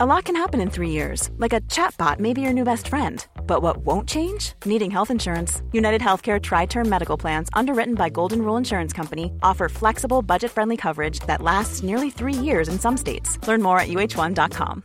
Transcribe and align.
A 0.00 0.06
lot 0.06 0.26
can 0.26 0.36
happen 0.36 0.60
in 0.60 0.70
three 0.70 0.90
years, 0.90 1.28
like 1.38 1.52
a 1.52 1.60
chatbot 1.62 2.20
may 2.20 2.32
be 2.32 2.40
your 2.40 2.52
new 2.52 2.62
best 2.62 2.86
friend. 2.86 3.26
But 3.48 3.62
what 3.62 3.78
won't 3.78 4.08
change? 4.08 4.52
Needing 4.64 4.92
health 4.92 5.10
insurance. 5.10 5.60
United 5.72 6.00
Healthcare 6.00 6.40
Tri 6.40 6.66
Term 6.66 6.88
Medical 6.88 7.16
Plans, 7.16 7.48
underwritten 7.52 7.96
by 7.96 8.08
Golden 8.08 8.42
Rule 8.42 8.56
Insurance 8.56 8.92
Company, 8.92 9.32
offer 9.42 9.68
flexible, 9.68 10.22
budget 10.22 10.52
friendly 10.52 10.76
coverage 10.76 11.18
that 11.26 11.42
lasts 11.42 11.82
nearly 11.82 12.10
three 12.10 12.32
years 12.32 12.68
in 12.68 12.78
some 12.78 12.96
states. 12.96 13.44
Learn 13.48 13.60
more 13.60 13.80
at 13.80 13.88
uh1.com. 13.88 14.84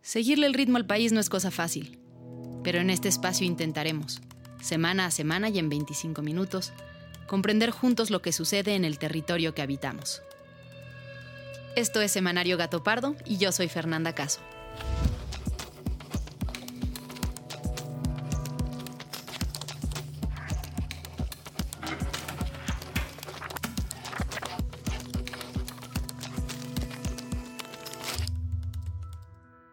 Seguirle 0.00 0.46
el 0.46 0.54
ritmo 0.54 0.78
al 0.78 0.86
país 0.86 1.12
no 1.12 1.20
es 1.20 1.28
cosa 1.28 1.50
fácil, 1.50 1.98
pero 2.64 2.78
en 2.80 2.88
este 2.88 3.08
espacio 3.08 3.46
intentaremos, 3.46 4.22
semana 4.60 5.06
a 5.06 5.10
semana 5.10 5.48
y 5.48 5.58
en 5.58 5.68
25 5.68 6.22
minutos, 6.22 6.72
comprender 7.26 7.70
juntos 7.70 8.10
lo 8.10 8.22
que 8.22 8.32
sucede 8.32 8.74
en 8.74 8.84
el 8.84 8.98
territorio 8.98 9.54
que 9.54 9.62
habitamos. 9.62 10.22
Esto 11.76 12.00
es 12.00 12.12
Semanario 12.12 12.56
Gato 12.56 12.82
Pardo 12.82 13.14
y 13.24 13.36
yo 13.36 13.52
soy 13.52 13.68
Fernanda 13.68 14.14
Caso. 14.14 14.40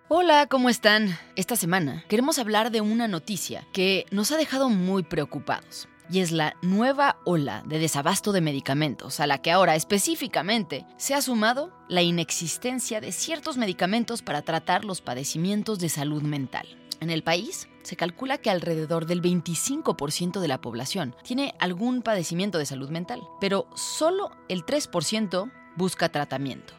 Hola, 0.10 0.48
¿cómo 0.48 0.70
están? 0.70 1.20
Esta 1.36 1.58
semana 1.58 2.06
queremos 2.08 2.40
hablar 2.40 2.72
de 2.72 2.80
una 2.80 3.10
noticia 3.10 3.68
que 3.74 4.06
nos 4.10 4.32
ha 4.32 4.38
dejado 4.38 4.70
muy 4.70 5.04
preocupados. 5.04 5.90
Y 6.10 6.22
es 6.22 6.32
la 6.32 6.56
nueva 6.62 7.18
ola 7.26 7.62
de 7.66 7.78
desabasto 7.78 8.32
de 8.32 8.40
medicamentos, 8.40 9.20
a 9.20 9.28
la 9.28 9.42
que 9.42 9.52
ahora 9.52 9.76
específicamente 9.76 10.86
se 10.96 11.14
ha 11.14 11.22
sumado 11.22 11.74
la 11.90 12.04
inexistencia 12.04 13.02
de 13.02 13.12
ciertos 13.12 13.58
medicamentos 13.58 14.22
para 14.22 14.44
tratar 14.44 14.86
los 14.86 15.02
padecimientos 15.02 15.78
de 15.80 15.90
salud 15.90 16.22
mental. 16.22 16.68
En 17.02 17.10
el 17.10 17.22
país, 17.22 17.68
se 17.84 17.98
calcula 17.98 18.38
que 18.38 18.50
alrededor 18.50 19.08
del 19.08 19.22
25% 19.22 20.40
de 20.40 20.48
la 20.48 20.62
población 20.62 21.18
tiene 21.22 21.54
algún 21.60 22.02
padecimiento 22.02 22.60
de 22.60 22.66
salud 22.66 22.90
mental, 22.92 23.20
pero 23.42 23.68
solo 23.76 24.32
el 24.48 24.66
3% 24.66 25.52
busca 25.76 26.08
tratamiento. 26.08 26.76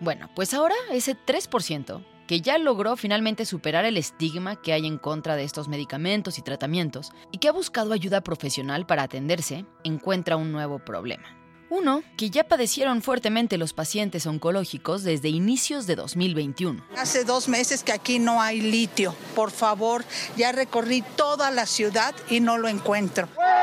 Bueno, 0.00 0.28
pues 0.34 0.52
ahora 0.52 0.74
ese 0.90 1.16
3% 1.16 2.04
que 2.32 2.40
ya 2.40 2.56
logró 2.56 2.96
finalmente 2.96 3.44
superar 3.44 3.84
el 3.84 3.98
estigma 3.98 4.56
que 4.56 4.72
hay 4.72 4.86
en 4.86 4.96
contra 4.96 5.36
de 5.36 5.44
estos 5.44 5.68
medicamentos 5.68 6.38
y 6.38 6.42
tratamientos 6.42 7.12
y 7.30 7.36
que 7.36 7.48
ha 7.48 7.52
buscado 7.52 7.92
ayuda 7.92 8.22
profesional 8.22 8.86
para 8.86 9.02
atenderse, 9.02 9.66
encuentra 9.84 10.38
un 10.38 10.50
nuevo 10.50 10.78
problema. 10.78 11.24
Uno 11.68 12.02
que 12.16 12.30
ya 12.30 12.44
padecieron 12.44 13.02
fuertemente 13.02 13.58
los 13.58 13.74
pacientes 13.74 14.26
oncológicos 14.26 15.02
desde 15.02 15.28
inicios 15.28 15.86
de 15.86 15.94
2021. 15.94 16.82
Hace 16.96 17.24
dos 17.24 17.48
meses 17.48 17.84
que 17.84 17.92
aquí 17.92 18.18
no 18.18 18.40
hay 18.40 18.62
litio. 18.62 19.14
Por 19.34 19.50
favor, 19.50 20.02
ya 20.34 20.52
recorrí 20.52 21.04
toda 21.16 21.50
la 21.50 21.66
ciudad 21.66 22.14
y 22.30 22.40
no 22.40 22.56
lo 22.56 22.68
encuentro. 22.68 23.26
¡Fuera 23.26 23.61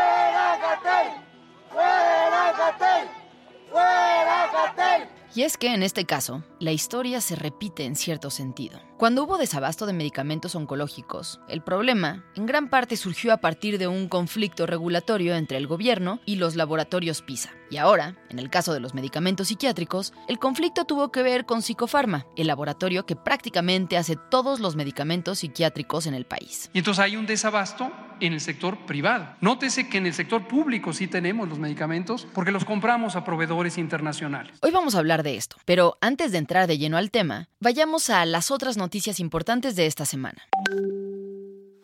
Y 5.39 5.43
es 5.43 5.55
que 5.55 5.73
en 5.73 5.83
este 5.83 6.03
caso, 6.03 6.43
la 6.59 6.73
historia 6.73 7.21
se 7.21 7.37
repite 7.37 7.85
en 7.85 7.95
cierto 7.95 8.29
sentido. 8.29 8.81
Cuando 8.97 9.23
hubo 9.23 9.37
desabasto 9.37 9.85
de 9.85 9.93
medicamentos 9.93 10.53
oncológicos, 10.53 11.39
el 11.47 11.61
problema 11.61 12.25
en 12.35 12.45
gran 12.45 12.69
parte 12.69 12.97
surgió 12.97 13.31
a 13.31 13.37
partir 13.37 13.77
de 13.77 13.87
un 13.87 14.09
conflicto 14.09 14.65
regulatorio 14.65 15.35
entre 15.35 15.55
el 15.55 15.65
gobierno 15.65 16.19
y 16.25 16.35
los 16.35 16.57
laboratorios 16.57 17.21
PISA. 17.21 17.51
Y 17.69 17.77
ahora, 17.77 18.15
en 18.29 18.39
el 18.39 18.49
caso 18.49 18.73
de 18.73 18.81
los 18.81 18.93
medicamentos 18.93 19.47
psiquiátricos, 19.47 20.13
el 20.27 20.39
conflicto 20.39 20.85
tuvo 20.85 21.11
que 21.11 21.23
ver 21.23 21.45
con 21.45 21.61
Psicofarma, 21.61 22.25
el 22.35 22.47
laboratorio 22.47 23.05
que 23.05 23.15
prácticamente 23.15 23.97
hace 23.97 24.17
todos 24.29 24.59
los 24.59 24.75
medicamentos 24.75 25.39
psiquiátricos 25.39 26.05
en 26.05 26.13
el 26.13 26.25
país. 26.25 26.69
Y 26.73 26.79
entonces 26.79 27.03
hay 27.03 27.15
un 27.15 27.25
desabasto 27.25 27.91
en 28.19 28.33
el 28.33 28.41
sector 28.41 28.85
privado. 28.85 29.29
Nótese 29.39 29.87
que 29.87 29.97
en 29.97 30.05
el 30.05 30.13
sector 30.13 30.45
público 30.45 30.91
sí 30.91 31.07
tenemos 31.07 31.47
los 31.47 31.57
medicamentos 31.57 32.27
porque 32.33 32.51
los 32.51 32.65
compramos 32.65 33.15
a 33.15 33.23
proveedores 33.23 33.77
internacionales. 33.77 34.57
Hoy 34.61 34.71
vamos 34.71 34.95
a 34.95 34.99
hablar 34.99 35.23
de 35.23 35.37
esto, 35.37 35.55
pero 35.63 35.97
antes 36.01 36.33
de 36.33 36.39
entrar 36.39 36.67
de 36.67 36.77
lleno 36.77 36.97
al 36.97 37.11
tema, 37.11 37.47
vayamos 37.61 38.09
a 38.09 38.25
las 38.25 38.51
otras 38.51 38.75
noticias 38.75 38.89
noticias 38.89 39.19
importantes 39.19 39.75
de 39.75 39.85
esta 39.85 40.03
semana. 40.03 40.41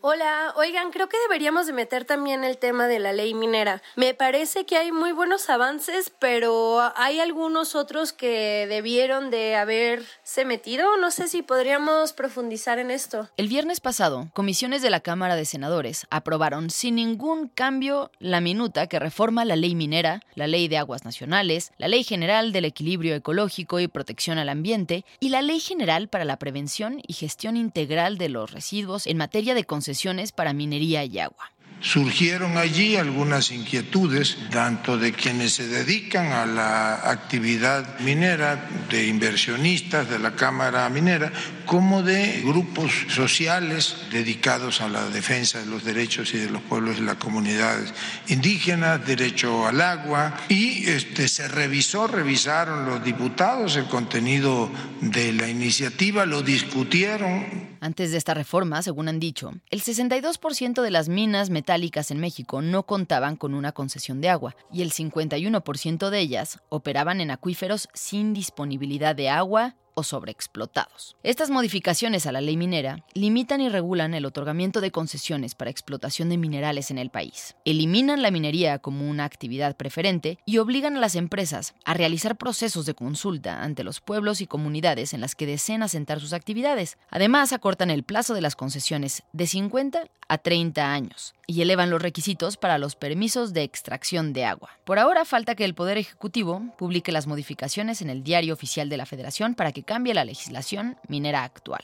Hola, 0.08 0.54
oigan, 0.56 0.92
creo 0.92 1.10
que 1.10 1.18
deberíamos 1.28 1.66
de 1.66 1.74
meter 1.74 2.06
también 2.06 2.44
el 2.44 2.60
tema 2.60 2.88
de 2.88 3.00
la 3.00 3.12
ley 3.12 3.34
minera. 3.34 3.82
Me 3.96 4.14
parece 4.14 4.68
que 4.68 4.78
hay 4.78 4.92
muy 4.92 5.14
buenos 5.14 5.50
avances, 5.50 6.12
pero 6.20 6.80
hay 6.96 7.20
algunos 7.20 7.74
otros 7.74 8.14
que 8.14 8.68
debieron 8.70 9.32
de 9.32 9.56
haberse 9.56 10.46
metido. 10.46 10.96
No 10.98 11.10
sé 11.10 11.28
si 11.28 11.42
podríamos 11.42 12.14
profundizar 12.14 12.78
en 12.78 12.92
esto. 12.92 13.32
El 13.36 13.48
viernes 13.48 13.80
pasado, 13.80 14.30
comisiones 14.34 14.84
de 14.84 14.92
la 14.92 15.00
Cámara 15.00 15.36
de 15.36 15.44
Senadores 15.44 16.06
aprobaron 16.12 16.70
sin 16.70 16.94
ningún 16.94 17.48
cambio 17.48 18.12
la 18.20 18.42
minuta 18.42 18.86
que 18.86 19.00
reforma 19.00 19.44
la 19.44 19.56
ley 19.56 19.74
minera, 19.74 20.22
la 20.36 20.46
ley 20.46 20.68
de 20.68 20.78
aguas 20.78 21.04
nacionales, 21.04 21.72
la 21.80 21.88
ley 21.88 22.04
general 22.04 22.52
del 22.52 22.66
equilibrio 22.66 23.16
ecológico 23.16 23.80
y 23.80 23.88
protección 23.88 24.38
al 24.38 24.50
ambiente 24.50 25.04
y 25.20 25.30
la 25.30 25.42
ley 25.42 25.60
general 25.60 26.10
para 26.10 26.26
la 26.26 26.38
prevención 26.38 27.02
y 27.08 27.14
gestión 27.14 27.58
integral 27.58 28.20
de 28.20 28.30
los 28.30 28.52
residuos 28.52 29.08
en 29.08 29.18
materia 29.18 29.56
de 29.56 29.64
concesión 29.96 30.36
para 30.36 30.54
minería 30.54 31.06
y 31.06 31.20
agua. 31.20 31.52
Surgieron 31.82 32.58
allí 32.58 32.96
algunas 32.96 33.52
inquietudes, 33.52 34.38
tanto 34.50 34.98
de 34.98 35.12
quienes 35.12 35.54
se 35.54 35.68
dedican 35.68 36.32
a 36.32 36.46
la 36.46 37.12
actividad 37.12 38.00
minera, 38.00 38.70
de 38.90 39.08
inversionistas 39.08 40.10
de 40.10 40.18
la 40.18 40.36
Cámara 40.36 40.90
Minera, 40.90 41.32
como 41.66 42.02
de 42.02 42.42
grupos 42.44 42.92
sociales 43.10 43.98
dedicados 44.12 44.82
a 44.82 44.90
la 44.90 45.08
defensa 45.10 45.60
de 45.60 45.68
los 45.68 45.84
derechos 45.84 46.34
y 46.34 46.40
de 46.40 46.50
los 46.50 46.62
pueblos 46.64 46.98
y 46.98 47.02
las 47.02 47.18
comunidades 47.18 47.94
indígenas, 48.30 49.06
derecho 49.06 49.68
al 49.68 49.80
agua, 49.80 50.34
y 50.50 50.90
este, 50.90 51.28
se 51.28 51.48
revisó, 51.48 52.08
revisaron 52.08 52.86
los 52.88 53.04
diputados 53.04 53.76
el 53.76 53.86
contenido 53.86 54.72
de 55.02 55.34
la 55.34 55.48
iniciativa, 55.48 56.26
lo 56.26 56.42
discutieron, 56.42 57.75
antes 57.86 58.12
de 58.12 58.18
esta 58.18 58.34
reforma, 58.34 58.82
según 58.82 59.08
han 59.08 59.20
dicho, 59.20 59.54
el 59.70 59.82
62% 59.82 60.82
de 60.82 60.92
las 60.92 61.08
minas 61.08 61.50
metálicas 61.50 62.12
en 62.12 62.20
México 62.20 62.62
no 62.62 62.84
contaban 62.84 63.36
con 63.36 63.54
una 63.54 63.72
concesión 63.72 64.22
de 64.22 64.30
agua 64.30 64.56
y 64.74 64.82
el 64.82 64.92
51% 64.92 66.10
de 66.10 66.20
ellas 66.20 66.60
operaban 66.70 67.22
en 67.22 67.32
acuíferos 67.32 67.88
sin 67.94 68.34
disponibilidad 68.34 69.16
de 69.16 69.30
agua 69.30 69.76
o 69.96 70.04
sobreexplotados. 70.04 71.16
Estas 71.24 71.50
modificaciones 71.50 72.28
a 72.28 72.32
la 72.32 72.42
ley 72.42 72.58
minera 72.58 73.04
limitan 73.14 73.62
y 73.62 73.70
regulan 73.70 74.14
el 74.14 74.26
otorgamiento 74.26 74.82
de 74.82 74.92
concesiones 74.92 75.56
para 75.56 75.72
explotación 75.72 76.30
de 76.30 76.38
minerales 76.38 76.92
en 76.92 77.00
el 77.00 77.10
país. 77.10 77.56
Eliminan 77.66 78.22
la 78.22 78.32
minería 78.32 78.80
como 78.80 79.10
una 79.10 79.26
actividad 79.26 79.76
preferente 79.76 80.38
y 80.46 80.60
obligan 80.60 80.98
a 80.98 81.00
las 81.00 81.16
empresas 81.16 81.74
a 81.86 81.94
realizar 81.94 82.38
procesos 82.38 82.86
de 82.86 82.94
consulta 82.94 83.64
ante 83.64 83.84
los 83.84 84.02
pueblos 84.02 84.42
y 84.42 84.48
comunidades 84.48 85.14
en 85.14 85.22
las 85.22 85.34
que 85.34 85.48
deseen 85.48 85.82
asentar 85.82 86.20
sus 86.20 86.34
actividades. 86.34 86.98
Además, 87.10 87.54
acortan 87.54 87.90
el 87.90 88.04
plazo 88.04 88.34
de 88.34 88.42
las 88.42 88.56
concesiones 88.56 89.24
de 89.34 89.48
50 89.48 90.08
a 90.28 90.38
30 90.38 90.92
años 90.92 91.36
y 91.48 91.62
elevan 91.62 91.90
los 91.90 92.02
requisitos 92.02 92.58
para 92.58 92.78
los 92.78 92.96
permisos 92.96 93.54
de 93.54 93.64
extracción 93.64 94.34
de 94.34 94.46
agua. 94.46 94.72
Por 94.84 95.00
ahora 95.00 95.26
falta 95.26 95.56
que 95.56 95.66
el 95.66 95.76
Poder 95.76 95.98
Ejecutivo 95.98 96.62
publique 96.78 97.12
las 97.12 97.28
modificaciones 97.28 98.02
en 98.02 98.10
el 98.10 98.24
Diario 98.24 98.54
Oficial 98.54 98.90
de 98.90 98.98
la 98.98 99.06
Federación 99.06 99.56
para 99.56 99.72
que 99.72 99.84
cambie 99.84 100.14
la 100.14 100.26
legislación 100.26 100.98
minera 101.08 101.44
actual. 101.44 101.84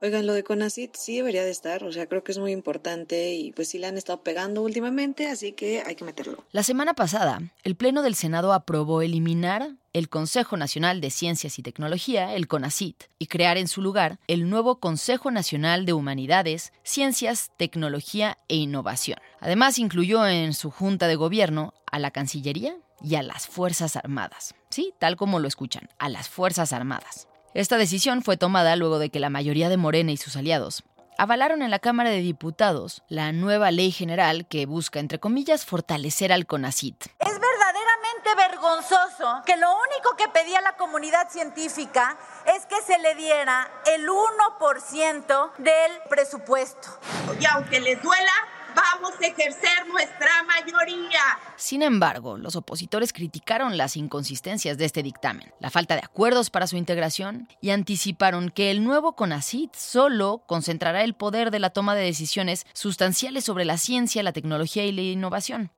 Oigan, 0.00 0.26
lo 0.26 0.32
de 0.32 0.44
CONACIT 0.44 0.94
sí 0.94 1.16
debería 1.16 1.42
de 1.42 1.50
estar, 1.50 1.82
o 1.82 1.92
sea, 1.92 2.06
creo 2.06 2.22
que 2.22 2.30
es 2.30 2.38
muy 2.38 2.52
importante 2.52 3.34
y 3.34 3.50
pues 3.52 3.68
sí 3.68 3.78
le 3.78 3.88
han 3.88 3.98
estado 3.98 4.22
pegando 4.22 4.62
últimamente, 4.62 5.26
así 5.26 5.52
que 5.52 5.82
hay 5.84 5.96
que 5.96 6.04
meterlo. 6.04 6.44
La 6.52 6.62
semana 6.62 6.94
pasada, 6.94 7.40
el 7.64 7.74
Pleno 7.74 8.02
del 8.02 8.14
Senado 8.14 8.52
aprobó 8.52 9.02
eliminar 9.02 9.74
el 9.92 10.08
Consejo 10.08 10.56
Nacional 10.56 11.00
de 11.00 11.10
Ciencias 11.10 11.58
y 11.58 11.62
Tecnología, 11.62 12.34
el 12.34 12.46
CONACIT, 12.46 13.04
y 13.18 13.26
crear 13.26 13.58
en 13.58 13.66
su 13.66 13.82
lugar 13.82 14.20
el 14.28 14.48
nuevo 14.48 14.78
Consejo 14.78 15.32
Nacional 15.32 15.84
de 15.84 15.94
Humanidades, 15.94 16.72
Ciencias, 16.84 17.50
Tecnología 17.56 18.38
e 18.48 18.56
Innovación. 18.56 19.18
Además, 19.40 19.78
incluyó 19.78 20.26
en 20.28 20.54
su 20.54 20.70
Junta 20.70 21.08
de 21.08 21.16
Gobierno 21.16 21.74
a 21.90 21.98
la 21.98 22.12
Cancillería 22.12 22.76
y 23.02 23.16
a 23.16 23.22
las 23.22 23.46
Fuerzas 23.46 23.96
Armadas. 23.96 24.54
Sí, 24.70 24.92
tal 24.98 25.16
como 25.16 25.40
lo 25.40 25.48
escuchan, 25.48 25.88
a 25.98 26.08
las 26.08 26.28
Fuerzas 26.28 26.72
Armadas. 26.72 27.27
Esta 27.54 27.78
decisión 27.78 28.22
fue 28.22 28.36
tomada 28.36 28.76
luego 28.76 28.98
de 28.98 29.08
que 29.08 29.20
la 29.20 29.30
mayoría 29.30 29.68
de 29.68 29.78
Morena 29.78 30.12
y 30.12 30.16
sus 30.16 30.36
aliados 30.36 30.84
avalaron 31.16 31.62
en 31.62 31.70
la 31.70 31.78
Cámara 31.78 32.10
de 32.10 32.20
Diputados 32.20 33.02
la 33.08 33.32
nueva 33.32 33.70
ley 33.70 33.90
general 33.90 34.46
que 34.46 34.66
busca, 34.66 35.00
entre 35.00 35.18
comillas, 35.18 35.64
fortalecer 35.64 36.32
al 36.32 36.46
CONACIT. 36.46 37.06
Es 37.18 37.40
verdaderamente 37.40 38.34
vergonzoso 38.36 39.42
que 39.44 39.56
lo 39.56 39.68
único 39.70 40.16
que 40.16 40.28
pedía 40.28 40.60
la 40.60 40.76
comunidad 40.76 41.28
científica 41.30 42.16
es 42.54 42.66
que 42.66 42.80
se 42.86 42.98
le 43.00 43.14
diera 43.16 43.68
el 43.92 44.06
1% 44.06 45.52
del 45.58 45.92
presupuesto. 46.08 46.88
Y 47.40 47.46
aunque 47.46 47.80
les 47.80 48.00
duela, 48.00 48.32
podamos 48.78 49.20
ejercer 49.20 49.86
nuestra 49.88 50.42
mayoría. 50.46 51.20
Sin 51.56 51.82
embargo, 51.82 52.38
los 52.38 52.54
opositores 52.56 53.12
criticaron 53.12 53.76
las 53.76 53.96
inconsistencias 53.96 54.78
de 54.78 54.84
este 54.84 55.02
dictamen, 55.02 55.52
la 55.60 55.70
falta 55.70 55.94
de 55.94 56.02
acuerdos 56.04 56.50
para 56.50 56.66
su 56.66 56.76
integración 56.76 57.48
y 57.60 57.70
anticiparon 57.70 58.50
que 58.50 58.70
el 58.70 58.84
nuevo 58.84 59.16
CONACIT 59.16 59.74
solo 59.74 60.42
concentrará 60.46 61.02
el 61.02 61.14
poder 61.14 61.50
de 61.50 61.58
la 61.58 61.70
toma 61.70 61.94
de 61.94 62.04
decisiones 62.04 62.66
sustanciales 62.72 63.44
sobre 63.44 63.64
la 63.64 63.78
ciencia, 63.78 64.22
la 64.22 64.32
tecnología 64.32 64.84
y 64.84 64.92
la 64.92 65.02
innovación. 65.02 65.72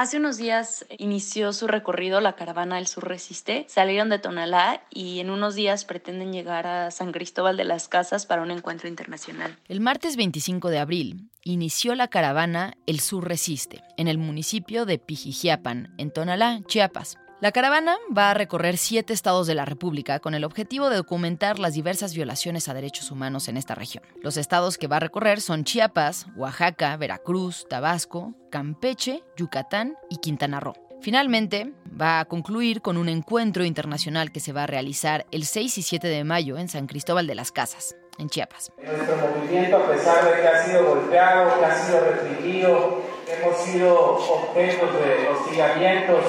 Hace 0.00 0.16
unos 0.16 0.38
días 0.38 0.86
inició 0.96 1.52
su 1.52 1.66
recorrido 1.66 2.22
la 2.22 2.34
caravana 2.34 2.76
del 2.76 2.86
Sur 2.86 3.06
Resiste. 3.06 3.66
Salieron 3.68 4.08
de 4.08 4.18
Tonalá 4.18 4.82
y 4.88 5.20
en 5.20 5.28
unos 5.28 5.54
días 5.54 5.84
pretenden 5.84 6.32
llegar 6.32 6.66
a 6.66 6.90
San 6.90 7.12
Cristóbal 7.12 7.58
de 7.58 7.64
las 7.64 7.86
Casas 7.86 8.24
para 8.24 8.40
un 8.40 8.50
encuentro 8.50 8.88
internacional. 8.88 9.58
El 9.68 9.80
martes 9.80 10.16
25 10.16 10.70
de 10.70 10.78
abril 10.78 11.28
inició 11.44 11.94
la 11.94 12.08
caravana 12.08 12.78
El 12.86 13.00
Sur 13.00 13.28
Resiste 13.28 13.84
en 13.98 14.08
el 14.08 14.16
municipio 14.16 14.86
de 14.86 14.98
Pijijiapan, 14.98 15.94
en 15.98 16.10
Tonalá, 16.10 16.62
Chiapas. 16.66 17.18
La 17.40 17.52
caravana 17.52 17.96
va 18.14 18.30
a 18.30 18.34
recorrer 18.34 18.76
siete 18.76 19.14
estados 19.14 19.46
de 19.46 19.54
la 19.54 19.64
República 19.64 20.20
con 20.20 20.34
el 20.34 20.44
objetivo 20.44 20.90
de 20.90 20.96
documentar 20.96 21.58
las 21.58 21.72
diversas 21.72 22.14
violaciones 22.14 22.68
a 22.68 22.74
derechos 22.74 23.10
humanos 23.10 23.48
en 23.48 23.56
esta 23.56 23.74
región. 23.74 24.04
Los 24.20 24.36
estados 24.36 24.76
que 24.76 24.88
va 24.88 24.96
a 24.96 25.00
recorrer 25.00 25.40
son 25.40 25.64
Chiapas, 25.64 26.26
Oaxaca, 26.36 26.94
Veracruz, 26.98 27.66
Tabasco, 27.66 28.34
Campeche, 28.50 29.24
Yucatán 29.38 29.96
y 30.10 30.18
Quintana 30.18 30.60
Roo. 30.60 30.74
Finalmente, 31.00 31.72
va 31.98 32.20
a 32.20 32.26
concluir 32.26 32.82
con 32.82 32.98
un 32.98 33.08
encuentro 33.08 33.64
internacional 33.64 34.32
que 34.32 34.40
se 34.40 34.52
va 34.52 34.64
a 34.64 34.66
realizar 34.66 35.24
el 35.30 35.46
6 35.46 35.78
y 35.78 35.82
7 35.82 36.08
de 36.08 36.24
mayo 36.24 36.58
en 36.58 36.68
San 36.68 36.86
Cristóbal 36.86 37.26
de 37.26 37.36
las 37.36 37.52
Casas, 37.52 37.96
en 38.18 38.28
Chiapas. 38.28 38.70
Nuestro 38.84 39.16
movimiento, 39.16 39.78
a 39.78 39.88
pesar 39.90 40.26
de 40.26 40.42
que 40.42 40.46
ha 40.46 40.66
sido 40.66 40.84
golpeado, 40.84 41.58
que 41.58 41.64
ha 41.64 41.86
sido 41.86 42.00
reprimido, 42.00 43.02
hemos 43.26 43.56
sido 43.62 43.98
objetos 43.98 44.92
de 44.92 45.28
hostigamientos, 45.28 46.24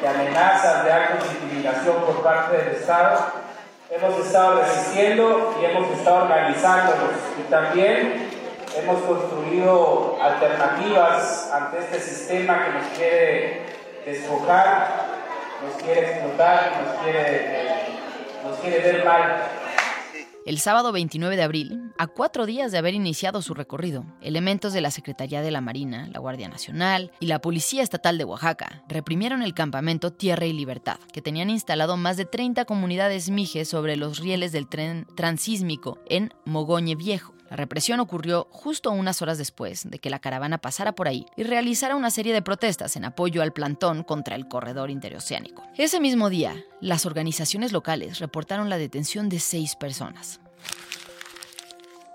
de 0.00 0.08
amenazas, 0.08 0.84
de 0.84 0.92
actos 0.92 1.28
de 1.28 1.34
intimidación 1.34 1.96
por 2.04 2.22
parte 2.22 2.56
del 2.56 2.76
Estado, 2.76 3.18
hemos 3.90 4.18
estado 4.26 4.60
resistiendo 4.60 5.58
y 5.60 5.64
hemos 5.64 5.90
estado 5.90 6.24
organizándonos 6.24 7.10
y 7.38 7.50
también 7.50 8.30
hemos 8.76 9.02
construido 9.02 10.18
alternativas 10.22 11.50
ante 11.52 11.78
este 11.78 12.00
sistema 12.00 12.64
que 12.64 12.70
nos 12.72 12.86
quiere 12.96 13.62
despojar, 14.04 14.88
nos 15.64 15.82
quiere 15.82 16.00
explotar, 16.12 16.72
nos 16.84 17.02
quiere, 17.02 17.66
nos 18.44 18.58
quiere 18.58 18.78
ver 18.78 19.04
mal. 19.04 19.42
El 20.48 20.60
sábado 20.60 20.92
29 20.92 21.36
de 21.36 21.42
abril, 21.42 21.92
a 21.98 22.06
cuatro 22.06 22.46
días 22.46 22.72
de 22.72 22.78
haber 22.78 22.94
iniciado 22.94 23.42
su 23.42 23.52
recorrido, 23.52 24.06
elementos 24.22 24.72
de 24.72 24.80
la 24.80 24.90
Secretaría 24.90 25.42
de 25.42 25.50
la 25.50 25.60
Marina, 25.60 26.08
la 26.10 26.20
Guardia 26.20 26.48
Nacional 26.48 27.12
y 27.20 27.26
la 27.26 27.42
Policía 27.42 27.82
Estatal 27.82 28.16
de 28.16 28.24
Oaxaca 28.24 28.82
reprimieron 28.88 29.42
el 29.42 29.52
campamento 29.52 30.10
Tierra 30.10 30.46
y 30.46 30.54
Libertad, 30.54 31.00
que 31.12 31.20
tenían 31.20 31.50
instalado 31.50 31.98
más 31.98 32.16
de 32.16 32.24
30 32.24 32.64
comunidades 32.64 33.28
mijes 33.28 33.68
sobre 33.68 33.96
los 33.96 34.20
rieles 34.20 34.50
del 34.50 34.68
tren 34.68 35.06
transísmico 35.16 35.98
en 36.08 36.32
Mogoñe 36.46 36.94
Viejo. 36.94 37.34
La 37.50 37.56
represión 37.56 37.98
ocurrió 38.00 38.46
justo 38.50 38.90
unas 38.90 39.22
horas 39.22 39.38
después 39.38 39.88
de 39.88 39.98
que 39.98 40.10
la 40.10 40.18
caravana 40.18 40.58
pasara 40.58 40.92
por 40.92 41.08
ahí 41.08 41.26
y 41.36 41.44
realizara 41.44 41.96
una 41.96 42.10
serie 42.10 42.34
de 42.34 42.42
protestas 42.42 42.96
en 42.96 43.04
apoyo 43.04 43.42
al 43.42 43.52
plantón 43.52 44.02
contra 44.02 44.36
el 44.36 44.48
corredor 44.48 44.90
interoceánico. 44.90 45.62
Ese 45.76 45.98
mismo 45.98 46.28
día, 46.28 46.62
las 46.80 47.06
organizaciones 47.06 47.72
locales 47.72 48.18
reportaron 48.18 48.68
la 48.68 48.78
detención 48.78 49.28
de 49.28 49.40
seis 49.40 49.76
personas. 49.76 50.40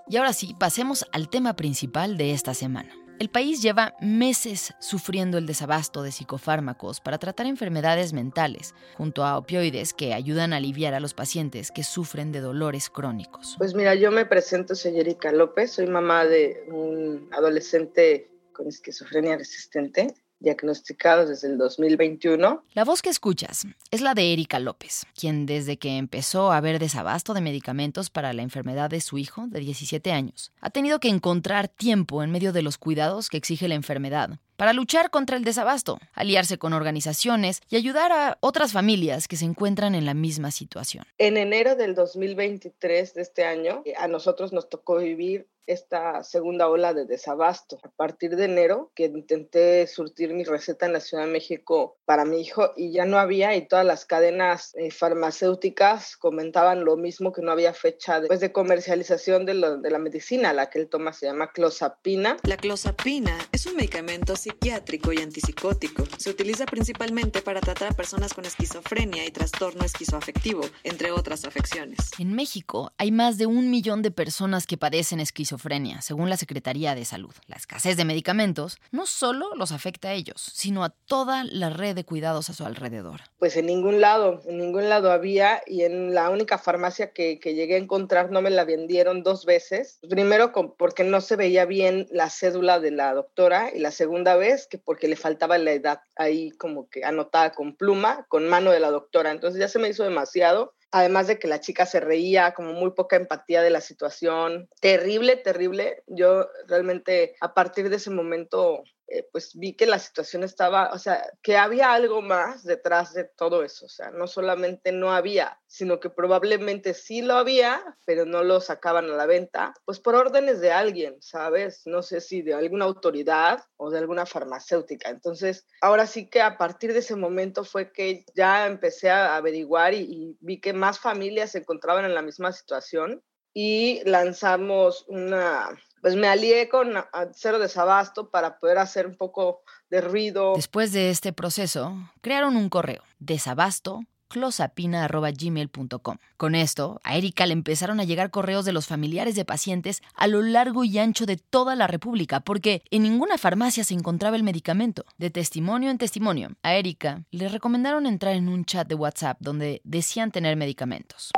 Y 0.08 0.16
ahora 0.16 0.32
sí, 0.32 0.54
pasemos 0.58 1.06
al 1.12 1.28
tema 1.28 1.54
principal 1.54 2.16
de 2.16 2.32
esta 2.32 2.54
semana. 2.54 2.90
El 3.20 3.28
país 3.30 3.62
lleva 3.62 3.94
meses 4.00 4.74
sufriendo 4.80 5.38
el 5.38 5.46
desabasto 5.46 6.02
de 6.02 6.10
psicofármacos 6.10 7.00
para 7.00 7.18
tratar 7.18 7.46
enfermedades 7.46 8.12
mentales, 8.12 8.74
junto 8.96 9.24
a 9.24 9.38
opioides 9.38 9.94
que 9.94 10.14
ayudan 10.14 10.52
a 10.52 10.56
aliviar 10.56 10.94
a 10.94 11.00
los 11.00 11.14
pacientes 11.14 11.70
que 11.70 11.84
sufren 11.84 12.32
de 12.32 12.40
dolores 12.40 12.90
crónicos. 12.90 13.54
Pues 13.58 13.74
mira, 13.74 13.94
yo 13.94 14.10
me 14.10 14.26
presento, 14.26 14.74
soy 14.74 14.98
Erika 14.98 15.30
López, 15.30 15.72
soy 15.72 15.86
mamá 15.86 16.24
de 16.24 16.64
un 16.68 17.28
adolescente 17.32 18.30
con 18.52 18.66
esquizofrenia 18.66 19.36
resistente 19.36 20.14
diagnosticados 20.44 21.28
desde 21.28 21.48
el 21.48 21.58
2021. 21.58 22.62
La 22.74 22.84
voz 22.84 23.02
que 23.02 23.10
escuchas 23.10 23.66
es 23.90 24.00
la 24.00 24.14
de 24.14 24.32
Erika 24.32 24.60
López, 24.60 25.06
quien 25.18 25.46
desde 25.46 25.78
que 25.78 25.96
empezó 25.96 26.52
a 26.52 26.58
haber 26.58 26.78
desabasto 26.78 27.34
de 27.34 27.40
medicamentos 27.40 28.10
para 28.10 28.32
la 28.32 28.42
enfermedad 28.42 28.90
de 28.90 29.00
su 29.00 29.18
hijo 29.18 29.46
de 29.48 29.60
17 29.60 30.12
años, 30.12 30.52
ha 30.60 30.70
tenido 30.70 31.00
que 31.00 31.08
encontrar 31.08 31.68
tiempo 31.68 32.22
en 32.22 32.30
medio 32.30 32.52
de 32.52 32.62
los 32.62 32.78
cuidados 32.78 33.28
que 33.28 33.38
exige 33.38 33.66
la 33.66 33.74
enfermedad 33.74 34.38
para 34.56 34.72
luchar 34.72 35.10
contra 35.10 35.36
el 35.36 35.44
desabasto, 35.44 35.98
aliarse 36.12 36.58
con 36.58 36.72
organizaciones 36.72 37.60
y 37.68 37.76
ayudar 37.76 38.12
a 38.12 38.38
otras 38.40 38.72
familias 38.72 39.28
que 39.28 39.36
se 39.36 39.44
encuentran 39.44 39.94
en 39.94 40.06
la 40.06 40.14
misma 40.14 40.50
situación. 40.50 41.04
En 41.18 41.36
enero 41.36 41.76
del 41.76 41.94
2023 41.94 43.14
de 43.14 43.22
este 43.22 43.44
año, 43.44 43.82
eh, 43.84 43.94
a 43.96 44.08
nosotros 44.08 44.52
nos 44.52 44.68
tocó 44.68 44.98
vivir 44.98 45.46
esta 45.66 46.22
segunda 46.22 46.68
ola 46.68 46.92
de 46.92 47.06
desabasto. 47.06 47.78
A 47.82 47.88
partir 47.88 48.36
de 48.36 48.44
enero, 48.44 48.90
que 48.94 49.06
intenté 49.06 49.86
surtir 49.86 50.34
mi 50.34 50.44
receta 50.44 50.86
en 50.86 50.92
la 50.92 51.00
Ciudad 51.00 51.24
de 51.24 51.32
México 51.32 51.96
para 52.04 52.24
mi 52.24 52.40
hijo 52.40 52.72
y 52.76 52.92
ya 52.92 53.04
no 53.04 53.18
había 53.18 53.54
y 53.56 53.66
todas 53.66 53.84
las 53.84 54.04
cadenas 54.04 54.74
eh, 54.74 54.90
farmacéuticas 54.90 56.16
comentaban 56.16 56.84
lo 56.84 56.96
mismo, 56.96 57.32
que 57.32 57.42
no 57.42 57.52
había 57.52 57.72
fecha 57.72 58.20
de, 58.20 58.28
pues, 58.28 58.40
de 58.40 58.52
comercialización 58.52 59.46
de, 59.46 59.54
de 59.80 59.90
la 59.90 59.98
medicina. 59.98 60.52
La 60.52 60.70
que 60.70 60.80
él 60.80 60.88
toma 60.88 61.12
se 61.12 61.26
llama 61.26 61.52
clozapina. 61.52 62.36
La 62.42 62.56
clozapina 62.56 63.36
es 63.52 63.66
un 63.66 63.76
medicamento 63.76 64.36
psiquiátrico 64.44 65.10
y 65.10 65.22
antipsicótico. 65.22 66.04
Se 66.18 66.28
utiliza 66.28 66.66
principalmente 66.66 67.40
para 67.40 67.60
tratar 67.60 67.92
a 67.92 67.96
personas 67.96 68.34
con 68.34 68.44
esquizofrenia 68.44 69.24
y 69.24 69.30
trastorno 69.30 69.84
esquizoafectivo, 69.84 70.62
entre 70.82 71.12
otras 71.12 71.46
afecciones. 71.46 71.98
En 72.18 72.34
México 72.34 72.92
hay 72.98 73.10
más 73.10 73.38
de 73.38 73.46
un 73.46 73.70
millón 73.70 74.02
de 74.02 74.10
personas 74.10 74.66
que 74.66 74.76
padecen 74.76 75.20
esquizofrenia, 75.20 76.02
según 76.02 76.28
la 76.28 76.36
Secretaría 76.36 76.94
de 76.94 77.06
Salud. 77.06 77.32
La 77.46 77.56
escasez 77.56 77.96
de 77.96 78.04
medicamentos 78.04 78.76
no 78.90 79.06
solo 79.06 79.54
los 79.54 79.72
afecta 79.72 80.08
a 80.08 80.12
ellos, 80.12 80.42
sino 80.52 80.84
a 80.84 80.90
toda 80.90 81.44
la 81.44 81.70
red 81.70 81.94
de 81.94 82.04
cuidados 82.04 82.50
a 82.50 82.52
su 82.52 82.66
alrededor. 82.66 83.22
Pues 83.38 83.56
en 83.56 83.64
ningún 83.64 84.02
lado, 84.02 84.42
en 84.46 84.58
ningún 84.58 84.90
lado 84.90 85.10
había 85.10 85.62
y 85.66 85.84
en 85.84 86.12
la 86.14 86.28
única 86.28 86.58
farmacia 86.58 87.12
que, 87.12 87.40
que 87.40 87.54
llegué 87.54 87.76
a 87.76 87.78
encontrar 87.78 88.30
no 88.30 88.42
me 88.42 88.50
la 88.50 88.66
vendieron 88.66 89.22
dos 89.22 89.46
veces. 89.46 90.00
Primero 90.06 90.52
porque 90.76 91.04
no 91.04 91.22
se 91.22 91.36
veía 91.36 91.64
bien 91.64 92.06
la 92.10 92.28
cédula 92.28 92.78
de 92.78 92.90
la 92.90 93.14
doctora 93.14 93.70
y 93.74 93.78
la 93.78 93.90
segunda 93.90 94.33
vez 94.36 94.66
que 94.66 94.78
porque 94.78 95.08
le 95.08 95.16
faltaba 95.16 95.58
la 95.58 95.72
edad 95.72 96.00
ahí 96.16 96.50
como 96.52 96.88
que 96.88 97.04
anotada 97.04 97.52
con 97.52 97.76
pluma, 97.76 98.26
con 98.28 98.48
mano 98.48 98.70
de 98.70 98.80
la 98.80 98.90
doctora. 98.90 99.30
Entonces 99.30 99.60
ya 99.60 99.68
se 99.68 99.78
me 99.78 99.88
hizo 99.88 100.04
demasiado. 100.04 100.74
Además 100.90 101.26
de 101.26 101.40
que 101.40 101.48
la 101.48 101.58
chica 101.58 101.86
se 101.86 101.98
reía, 101.98 102.54
como 102.54 102.72
muy 102.72 102.92
poca 102.92 103.16
empatía 103.16 103.62
de 103.62 103.70
la 103.70 103.80
situación. 103.80 104.68
Terrible, 104.80 105.36
terrible. 105.36 106.04
Yo 106.06 106.46
realmente 106.68 107.34
a 107.40 107.52
partir 107.52 107.90
de 107.90 107.96
ese 107.96 108.10
momento 108.10 108.84
eh, 109.14 109.28
pues 109.30 109.54
vi 109.54 109.74
que 109.74 109.86
la 109.86 110.00
situación 110.00 110.42
estaba, 110.42 110.90
o 110.92 110.98
sea, 110.98 111.24
que 111.40 111.56
había 111.56 111.92
algo 111.92 112.20
más 112.20 112.64
detrás 112.64 113.14
de 113.14 113.22
todo 113.24 113.62
eso, 113.62 113.86
o 113.86 113.88
sea, 113.88 114.10
no 114.10 114.26
solamente 114.26 114.90
no 114.90 115.12
había, 115.12 115.60
sino 115.68 116.00
que 116.00 116.10
probablemente 116.10 116.94
sí 116.94 117.22
lo 117.22 117.34
había, 117.34 117.80
pero 118.04 118.26
no 118.26 118.42
lo 118.42 118.60
sacaban 118.60 119.08
a 119.08 119.14
la 119.14 119.26
venta, 119.26 119.72
pues 119.84 120.00
por 120.00 120.16
órdenes 120.16 120.60
de 120.60 120.72
alguien, 120.72 121.22
¿sabes? 121.22 121.82
No 121.84 122.02
sé 122.02 122.20
si 122.20 122.42
de 122.42 122.54
alguna 122.54 122.86
autoridad 122.86 123.62
o 123.76 123.88
de 123.90 123.98
alguna 123.98 124.26
farmacéutica. 124.26 125.10
Entonces, 125.10 125.64
ahora 125.80 126.08
sí 126.08 126.28
que 126.28 126.42
a 126.42 126.58
partir 126.58 126.92
de 126.92 126.98
ese 126.98 127.14
momento 127.14 127.62
fue 127.62 127.92
que 127.92 128.24
ya 128.34 128.66
empecé 128.66 129.10
a 129.10 129.36
averiguar 129.36 129.94
y, 129.94 130.00
y 130.00 130.36
vi 130.40 130.60
que 130.60 130.72
más 130.72 130.98
familias 130.98 131.52
se 131.52 131.58
encontraban 131.58 132.04
en 132.04 132.16
la 132.16 132.22
misma 132.22 132.50
situación 132.50 133.22
y 133.52 134.02
lanzamos 134.04 135.04
una, 135.06 135.70
pues 136.04 136.16
me 136.16 136.28
alié 136.28 136.68
con 136.68 136.92
Cero 137.32 137.58
Desabasto 137.58 138.28
para 138.28 138.58
poder 138.58 138.76
hacer 138.76 139.06
un 139.06 139.16
poco 139.16 139.62
de 139.88 140.02
ruido. 140.02 140.52
Después 140.54 140.92
de 140.92 141.08
este 141.08 141.32
proceso, 141.32 141.96
crearon 142.20 142.58
un 142.58 142.68
correo, 142.68 143.02
desabasto 143.20 144.02
closapina.gmail.com. 144.28 146.18
Con 146.36 146.54
esto, 146.54 147.00
a 147.04 147.16
Erika 147.16 147.46
le 147.46 147.54
empezaron 147.54 148.00
a 148.00 148.04
llegar 148.04 148.30
correos 148.30 148.66
de 148.66 148.72
los 148.72 148.86
familiares 148.86 149.34
de 149.34 149.46
pacientes 149.46 150.02
a 150.14 150.26
lo 150.26 150.42
largo 150.42 150.84
y 150.84 150.98
ancho 150.98 151.24
de 151.24 151.38
toda 151.38 151.74
la 151.74 151.86
República, 151.86 152.40
porque 152.40 152.82
en 152.90 153.04
ninguna 153.04 153.38
farmacia 153.38 153.82
se 153.82 153.94
encontraba 153.94 154.36
el 154.36 154.42
medicamento. 154.42 155.06
De 155.16 155.30
testimonio 155.30 155.88
en 155.90 155.96
testimonio, 155.96 156.50
a 156.62 156.74
Erika 156.74 157.24
le 157.30 157.48
recomendaron 157.48 158.04
entrar 158.04 158.34
en 158.34 158.50
un 158.50 158.66
chat 158.66 158.86
de 158.86 158.94
WhatsApp 158.94 159.38
donde 159.40 159.80
decían 159.84 160.32
tener 160.32 160.54
medicamentos. 160.56 161.30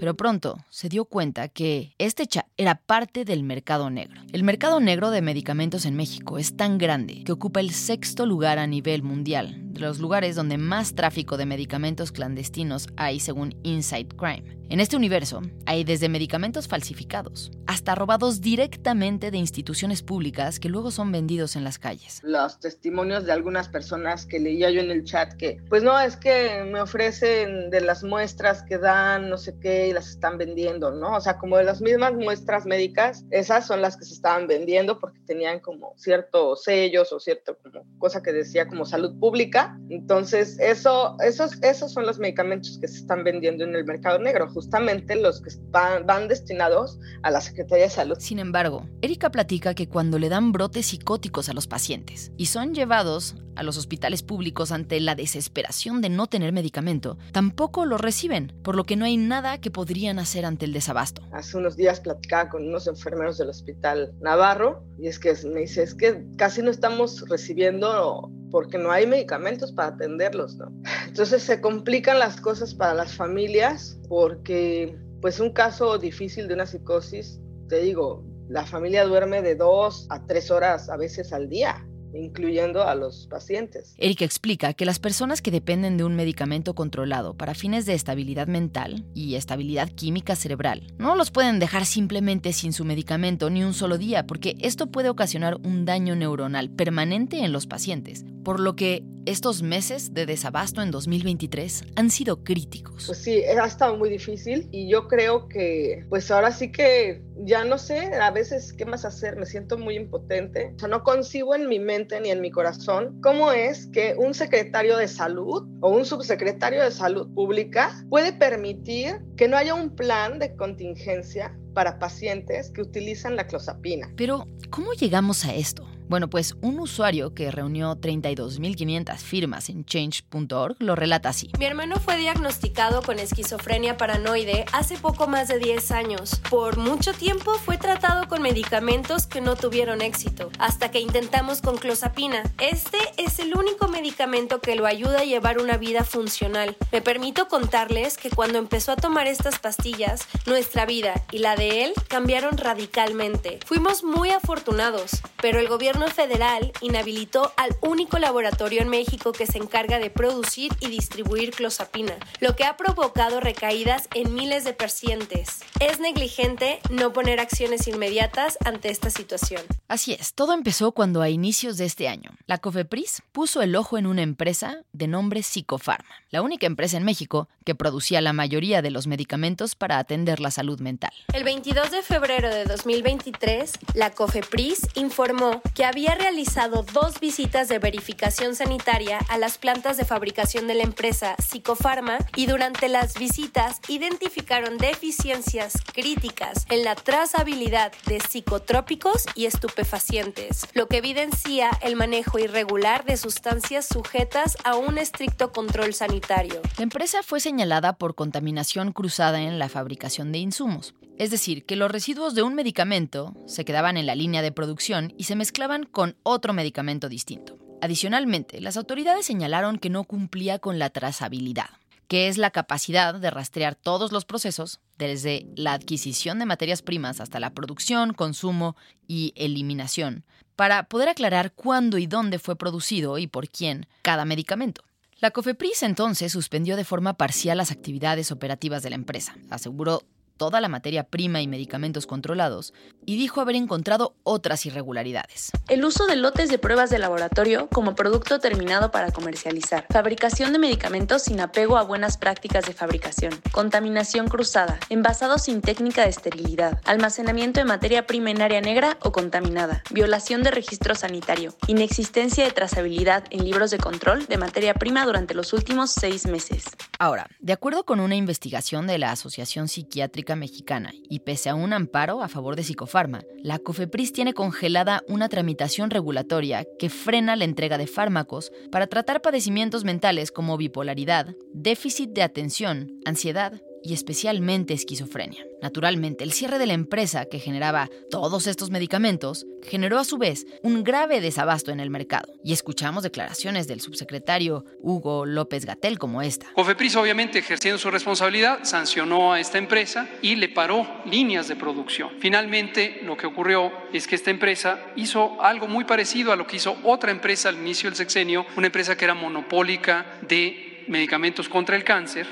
Pero 0.00 0.14
pronto 0.14 0.56
se 0.70 0.88
dio 0.88 1.04
cuenta 1.04 1.48
que 1.48 1.92
este 1.98 2.26
chat 2.26 2.46
era 2.56 2.76
parte 2.76 3.26
del 3.26 3.42
mercado 3.42 3.90
negro. 3.90 4.22
El 4.32 4.44
mercado 4.44 4.80
negro 4.80 5.10
de 5.10 5.20
medicamentos 5.20 5.84
en 5.84 5.94
México 5.94 6.38
es 6.38 6.56
tan 6.56 6.78
grande 6.78 7.22
que 7.22 7.32
ocupa 7.32 7.60
el 7.60 7.70
sexto 7.70 8.24
lugar 8.24 8.58
a 8.58 8.66
nivel 8.66 9.02
mundial 9.02 9.69
entre 9.70 9.86
los 9.86 10.00
lugares 10.00 10.34
donde 10.34 10.58
más 10.58 10.96
tráfico 10.96 11.36
de 11.36 11.46
medicamentos 11.46 12.10
clandestinos 12.10 12.88
hay 12.96 13.20
según 13.20 13.54
Inside 13.62 14.08
Crime. 14.16 14.60
En 14.68 14.78
este 14.78 14.96
universo 14.96 15.42
hay 15.66 15.82
desde 15.82 16.08
medicamentos 16.08 16.68
falsificados 16.68 17.50
hasta 17.66 17.96
robados 17.96 18.40
directamente 18.40 19.32
de 19.32 19.38
instituciones 19.38 20.02
públicas 20.02 20.60
que 20.60 20.68
luego 20.68 20.90
son 20.90 21.10
vendidos 21.10 21.56
en 21.56 21.64
las 21.64 21.78
calles. 21.78 22.20
Los 22.22 22.58
testimonios 22.60 23.26
de 23.26 23.32
algunas 23.32 23.68
personas 23.68 24.26
que 24.26 24.38
leía 24.38 24.70
yo 24.70 24.80
en 24.80 24.92
el 24.92 25.04
chat 25.04 25.34
que, 25.34 25.60
pues 25.68 25.82
no, 25.82 25.98
es 25.98 26.16
que 26.16 26.64
me 26.64 26.80
ofrecen 26.80 27.70
de 27.70 27.80
las 27.80 28.04
muestras 28.04 28.62
que 28.62 28.78
dan, 28.78 29.28
no 29.28 29.38
sé 29.38 29.56
qué, 29.60 29.88
y 29.88 29.92
las 29.92 30.08
están 30.08 30.38
vendiendo, 30.38 30.92
¿no? 30.92 31.16
O 31.16 31.20
sea, 31.20 31.38
como 31.38 31.56
de 31.56 31.64
las 31.64 31.80
mismas 31.80 32.14
muestras 32.14 32.64
médicas, 32.64 33.24
esas 33.30 33.66
son 33.66 33.82
las 33.82 33.96
que 33.96 34.04
se 34.04 34.14
estaban 34.14 34.46
vendiendo 34.46 34.98
porque 34.98 35.18
tenían 35.26 35.58
como 35.58 35.94
ciertos 35.96 36.62
sellos 36.62 37.12
o 37.12 37.18
cierto 37.18 37.56
como 37.60 37.84
cosa 37.98 38.22
que 38.22 38.32
decía 38.32 38.68
como 38.68 38.84
salud 38.84 39.18
pública. 39.18 39.59
Entonces, 39.88 40.56
eso, 40.60 41.16
esos, 41.20 41.60
esos 41.62 41.92
son 41.92 42.06
los 42.06 42.18
medicamentos 42.18 42.78
que 42.80 42.88
se 42.88 42.98
están 42.98 43.24
vendiendo 43.24 43.64
en 43.64 43.74
el 43.74 43.84
mercado 43.84 44.18
negro 44.18 44.48
justamente 44.48 45.16
los 45.16 45.40
que 45.40 45.50
van, 45.70 46.28
destinados 46.28 46.98
a 47.22 47.30
la 47.30 47.40
Secretaría 47.40 47.84
de 47.84 47.90
Salud. 47.90 48.16
Sin 48.18 48.38
embargo, 48.38 48.86
Erika 49.02 49.30
platica 49.30 49.74
que 49.74 49.88
cuando 49.88 50.18
le 50.18 50.28
dan 50.28 50.52
brotes 50.52 50.86
psicóticos 50.86 51.48
a 51.48 51.52
los 51.52 51.66
pacientes 51.66 52.32
y 52.36 52.46
son 52.46 52.74
llevados 52.74 53.36
a 53.56 53.62
los 53.62 53.76
hospitales 53.76 54.22
públicos 54.22 54.70
ante 54.72 55.00
la 55.00 55.14
desesperación 55.14 56.00
de 56.00 56.08
no 56.08 56.28
tener 56.28 56.52
medicamento, 56.52 57.18
tampoco 57.32 57.84
lo 57.84 57.98
reciben, 57.98 58.52
por 58.62 58.76
lo 58.76 58.84
que 58.84 58.96
no 58.96 59.04
hay 59.04 59.16
nada 59.16 59.60
que 59.60 59.70
podrían 59.70 60.18
hacer 60.18 60.44
ante 60.44 60.66
el 60.66 60.72
desabasto. 60.72 61.22
Hace 61.32 61.56
unos 61.56 61.76
días 61.76 62.00
platicaba 62.00 62.48
con 62.48 62.66
unos 62.66 62.86
enfermeros 62.86 63.38
del 63.38 63.48
Hospital 63.48 64.14
Navarro 64.20 64.84
y 64.98 65.08
es 65.08 65.18
que 65.18 65.34
me 65.52 65.60
dice, 65.60 65.82
es 65.82 65.94
que 65.94 66.24
casi 66.36 66.62
no 66.62 66.70
estamos 66.70 67.28
recibiendo 67.28 68.30
porque 68.50 68.78
no 68.78 68.90
hay 68.90 69.06
medicamentos 69.06 69.72
para 69.72 69.88
atenderlos, 69.90 70.56
¿no? 70.56 70.72
Entonces 71.06 71.42
se 71.42 71.60
complican 71.60 72.18
las 72.18 72.40
cosas 72.40 72.74
para 72.74 72.94
las 72.94 73.14
familias 73.14 73.98
porque 74.08 74.98
pues 75.20 75.40
un 75.40 75.50
caso 75.50 75.98
difícil 75.98 76.48
de 76.48 76.54
una 76.54 76.66
psicosis, 76.66 77.40
te 77.68 77.80
digo, 77.80 78.24
la 78.48 78.64
familia 78.64 79.04
duerme 79.04 79.42
de 79.42 79.54
dos 79.54 80.06
a 80.10 80.26
tres 80.26 80.50
horas 80.50 80.88
a 80.88 80.96
veces 80.96 81.32
al 81.32 81.48
día 81.48 81.86
incluyendo 82.14 82.82
a 82.82 82.94
los 82.94 83.26
pacientes. 83.26 83.94
Erika 83.98 84.24
explica 84.24 84.72
que 84.74 84.84
las 84.84 84.98
personas 84.98 85.42
que 85.42 85.50
dependen 85.50 85.96
de 85.96 86.04
un 86.04 86.16
medicamento 86.16 86.74
controlado 86.74 87.34
para 87.34 87.54
fines 87.54 87.86
de 87.86 87.94
estabilidad 87.94 88.46
mental 88.46 89.04
y 89.14 89.34
estabilidad 89.34 89.90
química 89.90 90.36
cerebral 90.36 90.92
no 90.98 91.16
los 91.16 91.30
pueden 91.30 91.58
dejar 91.58 91.86
simplemente 91.86 92.52
sin 92.52 92.72
su 92.72 92.84
medicamento 92.84 93.50
ni 93.50 93.64
un 93.64 93.74
solo 93.74 93.98
día 93.98 94.26
porque 94.26 94.56
esto 94.60 94.90
puede 94.90 95.08
ocasionar 95.08 95.56
un 95.64 95.84
daño 95.84 96.16
neuronal 96.16 96.70
permanente 96.70 97.44
en 97.44 97.52
los 97.52 97.66
pacientes, 97.66 98.24
por 98.44 98.60
lo 98.60 98.76
que 98.76 99.04
estos 99.26 99.62
meses 99.62 100.14
de 100.14 100.26
desabasto 100.26 100.82
en 100.82 100.90
2023 100.90 101.84
han 101.96 102.10
sido 102.10 102.42
críticos. 102.42 103.04
Pues 103.06 103.18
sí, 103.18 103.42
ha 103.44 103.66
estado 103.66 103.96
muy 103.96 104.08
difícil 104.08 104.68
y 104.72 104.88
yo 104.88 105.08
creo 105.08 105.48
que 105.48 106.04
pues 106.08 106.30
ahora 106.30 106.52
sí 106.52 106.72
que 106.72 107.22
ya 107.44 107.64
no 107.64 107.78
sé 107.78 108.14
a 108.14 108.30
veces 108.30 108.72
qué 108.72 108.84
más 108.84 109.04
hacer, 109.04 109.36
me 109.36 109.46
siento 109.46 109.78
muy 109.78 109.96
impotente, 109.96 110.72
o 110.76 110.78
sea, 110.78 110.88
no 110.88 111.02
concibo 111.02 111.54
en 111.54 111.68
mi 111.68 111.78
mente 111.78 112.20
ni 112.20 112.30
en 112.30 112.40
mi 112.40 112.50
corazón 112.50 113.20
cómo 113.22 113.52
es 113.52 113.86
que 113.86 114.14
un 114.16 114.34
secretario 114.34 114.96
de 114.96 115.08
salud 115.08 115.66
o 115.80 115.90
un 115.90 116.04
subsecretario 116.04 116.82
de 116.82 116.90
salud 116.90 117.32
pública 117.34 118.04
puede 118.08 118.32
permitir 118.32 119.20
que 119.36 119.48
no 119.48 119.56
haya 119.56 119.74
un 119.74 119.94
plan 119.94 120.38
de 120.38 120.54
contingencia 120.56 121.56
para 121.74 121.98
pacientes 121.98 122.70
que 122.70 122.82
utilizan 122.82 123.36
la 123.36 123.46
clozapina. 123.46 124.12
Pero, 124.16 124.46
¿cómo 124.70 124.92
llegamos 124.92 125.44
a 125.44 125.54
esto? 125.54 125.86
Bueno, 126.10 126.28
pues 126.28 126.56
un 126.60 126.80
usuario 126.80 127.34
que 127.34 127.52
reunió 127.52 127.94
32.500 127.94 129.16
firmas 129.18 129.68
en 129.68 129.84
change.org 129.84 130.74
lo 130.80 130.96
relata 130.96 131.28
así. 131.28 131.52
Mi 131.56 131.66
hermano 131.66 132.00
fue 132.00 132.16
diagnosticado 132.16 133.00
con 133.02 133.20
esquizofrenia 133.20 133.96
paranoide 133.96 134.64
hace 134.72 134.98
poco 134.98 135.28
más 135.28 135.46
de 135.46 135.60
10 135.60 135.92
años. 135.92 136.40
Por 136.50 136.78
mucho 136.78 137.12
tiempo 137.12 137.54
fue 137.64 137.78
tratado 137.78 138.26
con 138.26 138.42
medicamentos 138.42 139.28
que 139.28 139.40
no 139.40 139.54
tuvieron 139.54 140.02
éxito, 140.02 140.50
hasta 140.58 140.90
que 140.90 140.98
intentamos 140.98 141.62
con 141.62 141.78
clozapina. 141.78 142.42
Este 142.58 142.98
es 143.16 143.38
el 143.38 143.56
único 143.56 143.86
medicamento 143.86 144.60
que 144.60 144.74
lo 144.74 144.86
ayuda 144.86 145.20
a 145.20 145.24
llevar 145.24 145.60
una 145.60 145.76
vida 145.76 146.02
funcional. 146.02 146.76
Me 146.90 147.02
permito 147.02 147.46
contarles 147.46 148.18
que 148.18 148.30
cuando 148.30 148.58
empezó 148.58 148.90
a 148.90 148.96
tomar 148.96 149.28
estas 149.28 149.60
pastillas, 149.60 150.26
nuestra 150.46 150.86
vida 150.86 151.22
y 151.30 151.38
la 151.38 151.54
de 151.54 151.84
él 151.84 151.92
cambiaron 152.08 152.58
radicalmente. 152.58 153.60
Fuimos 153.64 154.02
muy 154.02 154.30
afortunados, 154.30 155.22
pero 155.40 155.60
el 155.60 155.68
gobierno 155.68 155.99
federal 156.08 156.72
inhabilitó 156.80 157.52
al 157.56 157.76
único 157.80 158.18
laboratorio 158.18 158.82
en 158.82 158.88
México 158.88 159.32
que 159.32 159.46
se 159.46 159.58
encarga 159.58 159.98
de 159.98 160.10
producir 160.10 160.72
y 160.80 160.88
distribuir 160.88 161.50
clozapina, 161.50 162.14
lo 162.40 162.56
que 162.56 162.64
ha 162.64 162.76
provocado 162.76 163.40
recaídas 163.40 164.08
en 164.14 164.34
miles 164.34 164.64
de 164.64 164.72
pacientes. 164.72 165.60
Es 165.80 166.00
negligente 166.00 166.80
no 166.90 167.12
poner 167.12 167.40
acciones 167.40 167.88
inmediatas 167.88 168.58
ante 168.64 168.90
esta 168.90 169.10
situación. 169.10 169.62
Así 169.88 170.12
es, 170.12 170.34
todo 170.34 170.54
empezó 170.54 170.92
cuando 170.92 171.22
a 171.22 171.28
inicios 171.28 171.76
de 171.76 171.84
este 171.84 172.08
año, 172.08 172.30
la 172.46 172.58
COFEPRIS 172.58 173.22
puso 173.32 173.62
el 173.62 173.76
ojo 173.76 173.98
en 173.98 174.06
una 174.06 174.22
empresa 174.22 174.82
de 174.92 175.08
nombre 175.08 175.42
Psicofarma, 175.42 176.10
la 176.30 176.42
única 176.42 176.66
empresa 176.66 176.96
en 176.96 177.04
México 177.04 177.48
que 177.64 177.74
producía 177.74 178.20
la 178.20 178.32
mayoría 178.32 178.82
de 178.82 178.90
los 178.90 179.06
medicamentos 179.06 179.74
para 179.74 179.98
atender 179.98 180.40
la 180.40 180.50
salud 180.50 180.80
mental. 180.80 181.12
El 181.32 181.44
22 181.44 181.90
de 181.90 182.02
febrero 182.02 182.48
de 182.48 182.64
2023, 182.64 183.72
la 183.94 184.10
COFEPRIS 184.10 184.88
informó 184.94 185.60
que 185.74 185.84
había 185.90 186.14
realizado 186.14 186.84
dos 186.84 187.18
visitas 187.18 187.68
de 187.68 187.80
verificación 187.80 188.54
sanitaria 188.54 189.18
a 189.28 189.38
las 189.38 189.58
plantas 189.58 189.96
de 189.96 190.04
fabricación 190.04 190.68
de 190.68 190.74
la 190.74 190.84
empresa 190.84 191.34
Psicofarma 191.42 192.18
y 192.36 192.46
durante 192.46 192.88
las 192.88 193.18
visitas 193.18 193.80
identificaron 193.88 194.78
deficiencias 194.78 195.72
críticas 195.92 196.64
en 196.70 196.84
la 196.84 196.94
trazabilidad 196.94 197.90
de 198.06 198.20
psicotrópicos 198.20 199.26
y 199.34 199.46
estupefacientes, 199.46 200.68
lo 200.74 200.86
que 200.86 200.98
evidencia 200.98 201.70
el 201.82 201.96
manejo 201.96 202.38
irregular 202.38 203.04
de 203.04 203.16
sustancias 203.16 203.88
sujetas 203.88 204.58
a 204.62 204.76
un 204.76 204.96
estricto 204.96 205.50
control 205.50 205.92
sanitario. 205.92 206.62
La 206.76 206.84
empresa 206.84 207.24
fue 207.24 207.40
señalada 207.40 207.94
por 207.94 208.14
contaminación 208.14 208.92
cruzada 208.92 209.40
en 209.40 209.58
la 209.58 209.68
fabricación 209.68 210.30
de 210.30 210.38
insumos. 210.38 210.94
Es 211.20 211.30
decir, 211.30 211.66
que 211.66 211.76
los 211.76 211.90
residuos 211.90 212.34
de 212.34 212.42
un 212.42 212.54
medicamento 212.54 213.36
se 213.46 213.66
quedaban 213.66 213.98
en 213.98 214.06
la 214.06 214.14
línea 214.14 214.40
de 214.40 214.52
producción 214.52 215.12
y 215.18 215.24
se 215.24 215.36
mezclaban 215.36 215.84
con 215.84 216.16
otro 216.22 216.54
medicamento 216.54 217.10
distinto. 217.10 217.58
Adicionalmente, 217.82 218.58
las 218.62 218.78
autoridades 218.78 219.26
señalaron 219.26 219.78
que 219.78 219.90
no 219.90 220.04
cumplía 220.04 220.58
con 220.60 220.78
la 220.78 220.88
trazabilidad, 220.88 221.68
que 222.08 222.28
es 222.28 222.38
la 222.38 222.50
capacidad 222.50 223.12
de 223.12 223.30
rastrear 223.30 223.74
todos 223.74 224.12
los 224.12 224.24
procesos, 224.24 224.80
desde 224.96 225.46
la 225.56 225.74
adquisición 225.74 226.38
de 226.38 226.46
materias 226.46 226.80
primas 226.80 227.20
hasta 227.20 227.38
la 227.38 227.52
producción, 227.52 228.14
consumo 228.14 228.74
y 229.06 229.34
eliminación, 229.36 230.24
para 230.56 230.84
poder 230.84 231.10
aclarar 231.10 231.52
cuándo 231.52 231.98
y 231.98 232.06
dónde 232.06 232.38
fue 232.38 232.56
producido 232.56 233.18
y 233.18 233.26
por 233.26 233.50
quién 233.50 233.86
cada 234.00 234.24
medicamento. 234.24 234.84
La 235.18 235.32
COFEPRIS 235.32 235.82
entonces 235.82 236.32
suspendió 236.32 236.76
de 236.76 236.84
forma 236.84 237.18
parcial 237.18 237.58
las 237.58 237.72
actividades 237.72 238.32
operativas 238.32 238.82
de 238.82 238.88
la 238.88 238.96
empresa, 238.96 239.36
aseguró 239.50 240.02
toda 240.40 240.62
la 240.62 240.68
materia 240.68 241.04
prima 241.04 241.42
y 241.42 241.46
medicamentos 241.46 242.06
controlados, 242.06 242.72
y 243.04 243.18
dijo 243.18 243.42
haber 243.42 243.56
encontrado 243.56 244.14
otras 244.22 244.64
irregularidades. 244.64 245.50
El 245.68 245.84
uso 245.84 246.06
de 246.06 246.16
lotes 246.16 246.48
de 246.48 246.58
pruebas 246.58 246.88
de 246.88 246.98
laboratorio 246.98 247.68
como 247.68 247.94
producto 247.94 248.38
terminado 248.38 248.90
para 248.90 249.12
comercializar, 249.12 249.84
fabricación 249.90 250.54
de 250.54 250.58
medicamentos 250.58 251.24
sin 251.24 251.40
apego 251.40 251.76
a 251.76 251.82
buenas 251.82 252.16
prácticas 252.16 252.64
de 252.64 252.72
fabricación, 252.72 253.38
contaminación 253.52 254.28
cruzada, 254.28 254.80
envasados 254.88 255.42
sin 255.42 255.60
técnica 255.60 256.04
de 256.04 256.08
esterilidad, 256.08 256.80
almacenamiento 256.86 257.60
de 257.60 257.66
materia 257.66 258.06
prima 258.06 258.30
en 258.30 258.40
área 258.40 258.62
negra 258.62 258.96
o 259.02 259.12
contaminada, 259.12 259.82
violación 259.90 260.42
de 260.42 260.52
registro 260.52 260.94
sanitario, 260.94 261.54
inexistencia 261.66 262.44
de 262.44 262.52
trazabilidad 262.52 263.24
en 263.28 263.44
libros 263.44 263.70
de 263.70 263.76
control 263.76 264.24
de 264.24 264.38
materia 264.38 264.72
prima 264.72 265.04
durante 265.04 265.34
los 265.34 265.52
últimos 265.52 265.90
seis 265.90 266.24
meses. 266.24 266.64
Ahora, 266.98 267.26
de 267.40 267.52
acuerdo 267.52 267.84
con 267.84 268.00
una 268.00 268.16
investigación 268.16 268.86
de 268.86 268.96
la 268.96 269.10
Asociación 269.12 269.68
Psiquiátrica 269.68 270.29
Mexicana 270.36 270.92
y 271.08 271.20
pese 271.20 271.48
a 271.48 271.54
un 271.54 271.72
amparo 271.72 272.22
a 272.22 272.28
favor 272.28 272.56
de 272.56 272.62
Psicofarma, 272.62 273.22
la 273.42 273.58
COFEPRIS 273.58 274.12
tiene 274.12 274.34
congelada 274.34 275.02
una 275.08 275.28
tramitación 275.28 275.90
regulatoria 275.90 276.66
que 276.78 276.90
frena 276.90 277.36
la 277.36 277.44
entrega 277.44 277.78
de 277.78 277.86
fármacos 277.86 278.52
para 278.70 278.86
tratar 278.86 279.22
padecimientos 279.22 279.84
mentales 279.84 280.32
como 280.32 280.56
bipolaridad, 280.56 281.34
déficit 281.52 282.10
de 282.10 282.22
atención, 282.22 283.00
ansiedad 283.04 283.60
y 283.82 283.94
especialmente 283.94 284.74
esquizofrenia. 284.74 285.44
Naturalmente, 285.62 286.24
el 286.24 286.32
cierre 286.32 286.58
de 286.58 286.66
la 286.66 286.72
empresa 286.72 287.26
que 287.26 287.38
generaba 287.38 287.90
todos 288.10 288.46
estos 288.46 288.70
medicamentos 288.70 289.46
generó 289.62 289.98
a 289.98 290.04
su 290.04 290.16
vez 290.16 290.46
un 290.62 290.82
grave 290.84 291.20
desabasto 291.20 291.70
en 291.70 291.80
el 291.80 291.90
mercado. 291.90 292.32
Y 292.42 292.52
escuchamos 292.52 293.02
declaraciones 293.02 293.68
del 293.68 293.80
subsecretario 293.80 294.64
Hugo 294.80 295.26
López 295.26 295.66
Gatel 295.66 295.98
como 295.98 296.22
esta. 296.22 296.46
Cofepris, 296.54 296.96
obviamente, 296.96 297.38
ejerciendo 297.38 297.78
su 297.78 297.90
responsabilidad, 297.90 298.60
sancionó 298.62 299.32
a 299.32 299.40
esta 299.40 299.58
empresa 299.58 300.08
y 300.22 300.36
le 300.36 300.48
paró 300.48 300.86
líneas 301.04 301.48
de 301.48 301.56
producción. 301.56 302.10
Finalmente, 302.18 303.00
lo 303.04 303.16
que 303.16 303.26
ocurrió 303.26 303.70
es 303.92 304.06
que 304.06 304.14
esta 304.14 304.30
empresa 304.30 304.78
hizo 304.96 305.40
algo 305.42 305.68
muy 305.68 305.84
parecido 305.84 306.32
a 306.32 306.36
lo 306.36 306.46
que 306.46 306.56
hizo 306.56 306.76
otra 306.84 307.10
empresa 307.10 307.50
al 307.50 307.56
inicio 307.56 307.90
del 307.90 307.96
sexenio, 307.96 308.46
una 308.56 308.66
empresa 308.66 308.96
que 308.96 309.04
era 309.04 309.14
monopólica 309.14 310.18
de 310.26 310.84
medicamentos 310.88 311.48
contra 311.48 311.76
el 311.76 311.84
cáncer, 311.84 312.26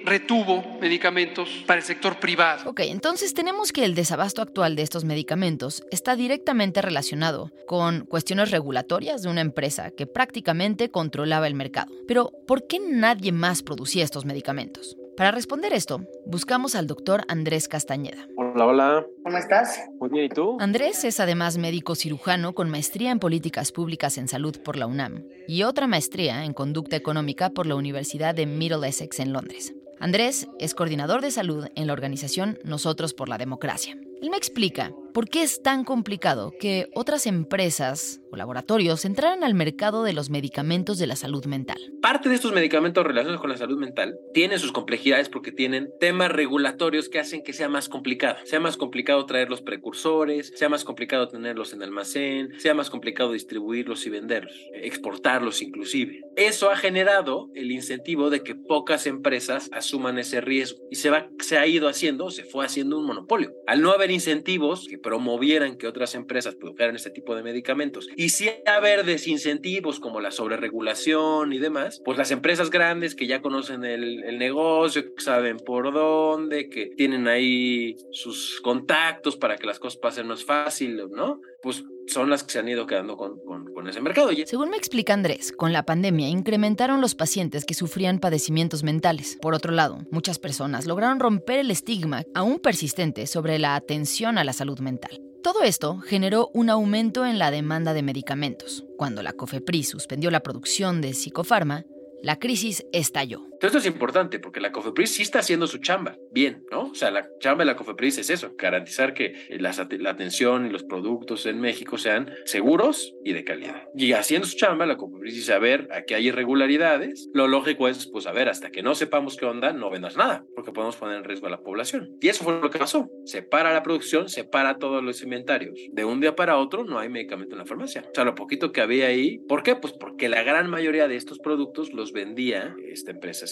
que 0.00 0.10
retuvo 0.10 0.78
medicamentos 0.80 1.48
para 1.66 1.80
el 1.80 1.84
sector 1.84 2.18
privado. 2.18 2.70
Ok, 2.70 2.80
entonces 2.80 3.34
tenemos 3.34 3.72
que 3.72 3.84
el 3.84 3.94
desabasto 3.94 4.42
actual 4.42 4.76
de 4.76 4.82
estos 4.82 5.04
medicamentos 5.04 5.84
está 5.90 6.16
directamente 6.16 6.82
relacionado 6.82 7.50
con 7.66 8.06
cuestiones 8.06 8.50
regulatorias 8.50 9.22
de 9.22 9.28
una 9.28 9.40
empresa 9.40 9.90
que 9.90 10.06
prácticamente 10.06 10.90
controlaba 10.90 11.46
el 11.46 11.54
mercado. 11.54 11.92
Pero, 12.06 12.32
¿por 12.46 12.66
qué 12.66 12.78
nadie 12.80 13.32
más 13.32 13.62
producía 13.62 14.04
estos 14.04 14.24
medicamentos? 14.24 14.96
Para 15.16 15.32
responder 15.32 15.74
esto, 15.74 16.00
buscamos 16.24 16.74
al 16.74 16.86
doctor 16.86 17.24
Andrés 17.28 17.68
Castañeda. 17.68 18.26
Hola, 18.38 18.64
hola. 18.64 19.06
¿Cómo 19.22 19.36
estás? 19.36 19.78
Muy 20.00 20.08
bien, 20.08 20.24
¿y 20.24 20.28
tú? 20.30 20.56
Andrés 20.60 21.04
es 21.04 21.20
además 21.20 21.58
médico 21.58 21.94
cirujano 21.94 22.54
con 22.54 22.70
maestría 22.70 23.10
en 23.10 23.18
políticas 23.18 23.70
públicas 23.70 24.16
en 24.16 24.28
salud 24.28 24.56
por 24.64 24.76
la 24.76 24.86
UNAM 24.86 25.24
y 25.46 25.64
otra 25.64 25.86
maestría 25.86 26.46
en 26.46 26.54
conducta 26.54 26.96
económica 26.96 27.50
por 27.50 27.66
la 27.66 27.74
Universidad 27.74 28.34
de 28.34 28.46
Middle 28.46 28.88
Essex 28.88 29.20
en 29.20 29.34
Londres. 29.34 29.74
Andrés 30.02 30.48
es 30.58 30.74
coordinador 30.74 31.20
de 31.20 31.30
salud 31.30 31.66
en 31.74 31.86
la 31.86 31.92
organización 31.92 32.58
Nosotros 32.64 33.12
por 33.12 33.28
la 33.28 33.36
Democracia. 33.36 33.98
Él 34.22 34.30
me 34.30 34.38
explica 34.38 34.94
por 35.12 35.28
qué 35.28 35.42
es 35.42 35.62
tan 35.62 35.84
complicado 35.84 36.52
que 36.58 36.88
otras 36.94 37.26
empresas 37.26 38.20
o 38.30 38.36
laboratorios 38.36 39.04
entraran 39.04 39.44
al 39.44 39.54
mercado 39.54 40.04
de 40.04 40.12
los 40.12 40.30
medicamentos 40.30 40.98
de 40.98 41.06
la 41.06 41.16
salud 41.16 41.44
mental. 41.46 41.78
Parte 42.00 42.28
de 42.28 42.34
estos 42.36 42.52
medicamentos 42.52 43.04
relacionados 43.04 43.40
con 43.40 43.50
la 43.50 43.56
salud 43.56 43.78
mental 43.78 44.16
tienen 44.32 44.58
sus 44.58 44.72
complejidades 44.72 45.28
porque 45.28 45.52
tienen 45.52 45.90
temas 45.98 46.30
regulatorios 46.30 47.08
que 47.08 47.18
hacen 47.18 47.42
que 47.42 47.52
sea 47.52 47.68
más 47.68 47.88
complicado. 47.88 48.38
Sea 48.44 48.60
más 48.60 48.76
complicado 48.76 49.26
traer 49.26 49.50
los 49.50 49.62
precursores, 49.62 50.52
sea 50.54 50.68
más 50.68 50.84
complicado 50.84 51.28
tenerlos 51.28 51.72
en 51.72 51.82
almacén, 51.82 52.52
sea 52.58 52.74
más 52.74 52.90
complicado 52.90 53.32
distribuirlos 53.32 54.06
y 54.06 54.10
venderlos, 54.10 54.54
exportarlos 54.74 55.62
inclusive. 55.62 56.20
Eso 56.36 56.70
ha 56.70 56.76
generado 56.76 57.50
el 57.54 57.72
incentivo 57.72 58.30
de 58.30 58.42
que 58.42 58.54
pocas 58.54 59.06
empresas 59.06 59.68
asuman 59.72 60.18
ese 60.18 60.40
riesgo 60.40 60.78
y 60.90 60.96
se, 60.96 61.10
va, 61.10 61.28
se 61.40 61.58
ha 61.58 61.66
ido 61.66 61.88
haciendo, 61.88 62.30
se 62.30 62.44
fue 62.44 62.64
haciendo 62.64 62.98
un 62.98 63.06
monopolio. 63.06 63.52
Al 63.66 63.82
no 63.82 63.90
haber 63.90 64.10
incentivos 64.10 64.86
que 64.88 64.98
promovieran 65.02 65.76
que 65.76 65.86
otras 65.86 66.14
empresas 66.14 66.54
produjeran 66.54 66.96
este 66.96 67.10
tipo 67.10 67.34
de 67.34 67.42
medicamentos 67.42 68.08
y 68.16 68.30
si 68.30 68.50
haber 68.66 69.04
desincentivos 69.04 70.00
como 70.00 70.20
la 70.20 70.30
sobreregulación 70.30 71.52
y 71.52 71.58
demás, 71.58 72.00
pues 72.04 72.18
las 72.18 72.30
empresas 72.30 72.70
grandes 72.70 73.14
que 73.14 73.26
ya 73.26 73.42
conocen 73.42 73.84
el, 73.84 74.24
el 74.24 74.38
negocio, 74.38 75.14
que 75.14 75.22
saben 75.22 75.58
por 75.58 75.92
dónde, 75.92 76.68
que 76.68 76.86
tienen 76.96 77.28
ahí 77.28 77.96
sus 78.12 78.60
contactos 78.60 79.36
para 79.36 79.56
que 79.56 79.66
las 79.66 79.78
cosas 79.78 79.98
pasen 79.98 80.26
más 80.26 80.44
fácil, 80.44 80.96
¿no? 81.10 81.40
Pues 81.62 81.84
son 82.06 82.30
las 82.30 82.42
que 82.42 82.52
se 82.52 82.58
han 82.58 82.68
ido 82.68 82.86
quedando 82.86 83.16
con, 83.16 83.38
con, 83.38 83.88
ese 83.88 84.00
mercado. 84.00 84.30
Según 84.46 84.70
me 84.70 84.76
explica 84.76 85.14
Andrés, 85.14 85.52
con 85.52 85.72
la 85.72 85.84
pandemia 85.84 86.28
incrementaron 86.28 87.00
los 87.00 87.14
pacientes 87.14 87.64
que 87.64 87.74
sufrían 87.74 88.18
padecimientos 88.18 88.82
mentales. 88.82 89.38
Por 89.40 89.54
otro 89.54 89.72
lado, 89.72 89.98
muchas 90.10 90.38
personas 90.38 90.86
lograron 90.86 91.20
romper 91.20 91.60
el 91.60 91.70
estigma 91.70 92.24
aún 92.34 92.58
persistente 92.58 93.26
sobre 93.26 93.58
la 93.58 93.74
atención 93.74 94.38
a 94.38 94.44
la 94.44 94.52
salud 94.52 94.80
mental. 94.80 95.20
Todo 95.42 95.62
esto 95.62 95.98
generó 95.98 96.50
un 96.52 96.68
aumento 96.68 97.24
en 97.24 97.38
la 97.38 97.50
demanda 97.50 97.94
de 97.94 98.02
medicamentos. 98.02 98.84
Cuando 98.98 99.22
la 99.22 99.32
COFEPRIS 99.32 99.88
suspendió 99.88 100.30
la 100.30 100.40
producción 100.40 101.00
de 101.00 101.14
psicofarma, 101.14 101.86
la 102.22 102.38
crisis 102.38 102.84
estalló. 102.92 103.49
Esto 103.60 103.76
es 103.76 103.84
importante 103.84 104.38
porque 104.38 104.60
la 104.60 104.72
COFEPRIS 104.72 105.14
sí 105.14 105.22
está 105.22 105.40
haciendo 105.40 105.66
su 105.66 105.78
chamba, 105.78 106.16
bien, 106.30 106.64
¿no? 106.70 106.84
O 106.84 106.94
sea, 106.94 107.10
la 107.10 107.28
chamba 107.40 107.62
de 107.62 107.66
la 107.66 107.76
COFEPRIS 107.76 108.18
es 108.18 108.30
eso, 108.30 108.54
garantizar 108.56 109.12
que 109.12 109.34
la, 109.50 109.72
la, 109.98 110.10
atención 110.10 110.66
y 110.66 110.70
los 110.70 110.84
productos 110.84 111.44
en 111.44 111.60
México 111.60 111.98
sean 111.98 112.32
seguros 112.46 113.14
y 113.22 113.34
de 113.34 113.44
calidad. 113.44 113.82
Y 113.94 114.12
haciendo 114.12 114.46
su 114.46 114.56
chamba, 114.56 114.86
la 114.86 114.96
COFEPRIS 114.96 115.34
dice, 115.34 115.52
a 115.52 115.58
ver, 115.58 115.88
aquí 115.92 116.14
hay 116.14 116.28
irregularidades, 116.28 117.28
lo 117.34 117.48
lógico 117.48 117.86
es, 117.88 118.06
pues, 118.06 118.26
a 118.26 118.32
ver, 118.32 118.48
hasta 118.48 118.70
que 118.70 118.82
no 118.82 118.94
sepamos 118.94 119.36
qué 119.36 119.44
onda, 119.44 119.74
no 119.74 119.90
vendas 119.90 120.16
nada, 120.16 120.44
porque 120.54 120.72
podemos 120.72 120.96
poner 120.96 121.18
en 121.18 121.24
riesgo 121.24 121.46
a 121.46 121.50
la 121.50 121.60
población. 121.60 122.16
Y 122.20 122.28
eso 122.28 122.44
fue 122.44 122.58
lo 122.60 122.70
que 122.70 122.78
pasó. 122.78 123.10
Se 123.26 123.42
para 123.42 123.74
la 123.74 123.82
producción, 123.82 124.30
se 124.30 124.44
para 124.44 124.78
todos 124.78 125.04
los 125.04 125.22
inventarios. 125.22 125.78
De 125.92 126.06
un 126.06 126.20
día 126.20 126.34
para 126.34 126.56
otro 126.56 126.84
no 126.84 126.98
hay 126.98 127.10
medicamento 127.10 127.54
en 127.54 127.58
la 127.58 127.66
farmacia. 127.66 128.06
O 128.10 128.14
sea, 128.14 128.24
lo 128.24 128.34
poquito 128.34 128.72
que 128.72 128.80
había 128.80 129.08
ahí, 129.08 129.38
¿por 129.48 129.62
qué? 129.62 129.76
Pues 129.76 129.92
porque 129.92 130.30
la 130.30 130.42
gran 130.42 130.70
mayoría 130.70 131.08
de 131.08 131.16
estos 131.16 131.38
productos 131.38 131.92
los 131.92 132.12
vendía 132.12 132.74
esta 132.88 133.10
empresa 133.10 133.46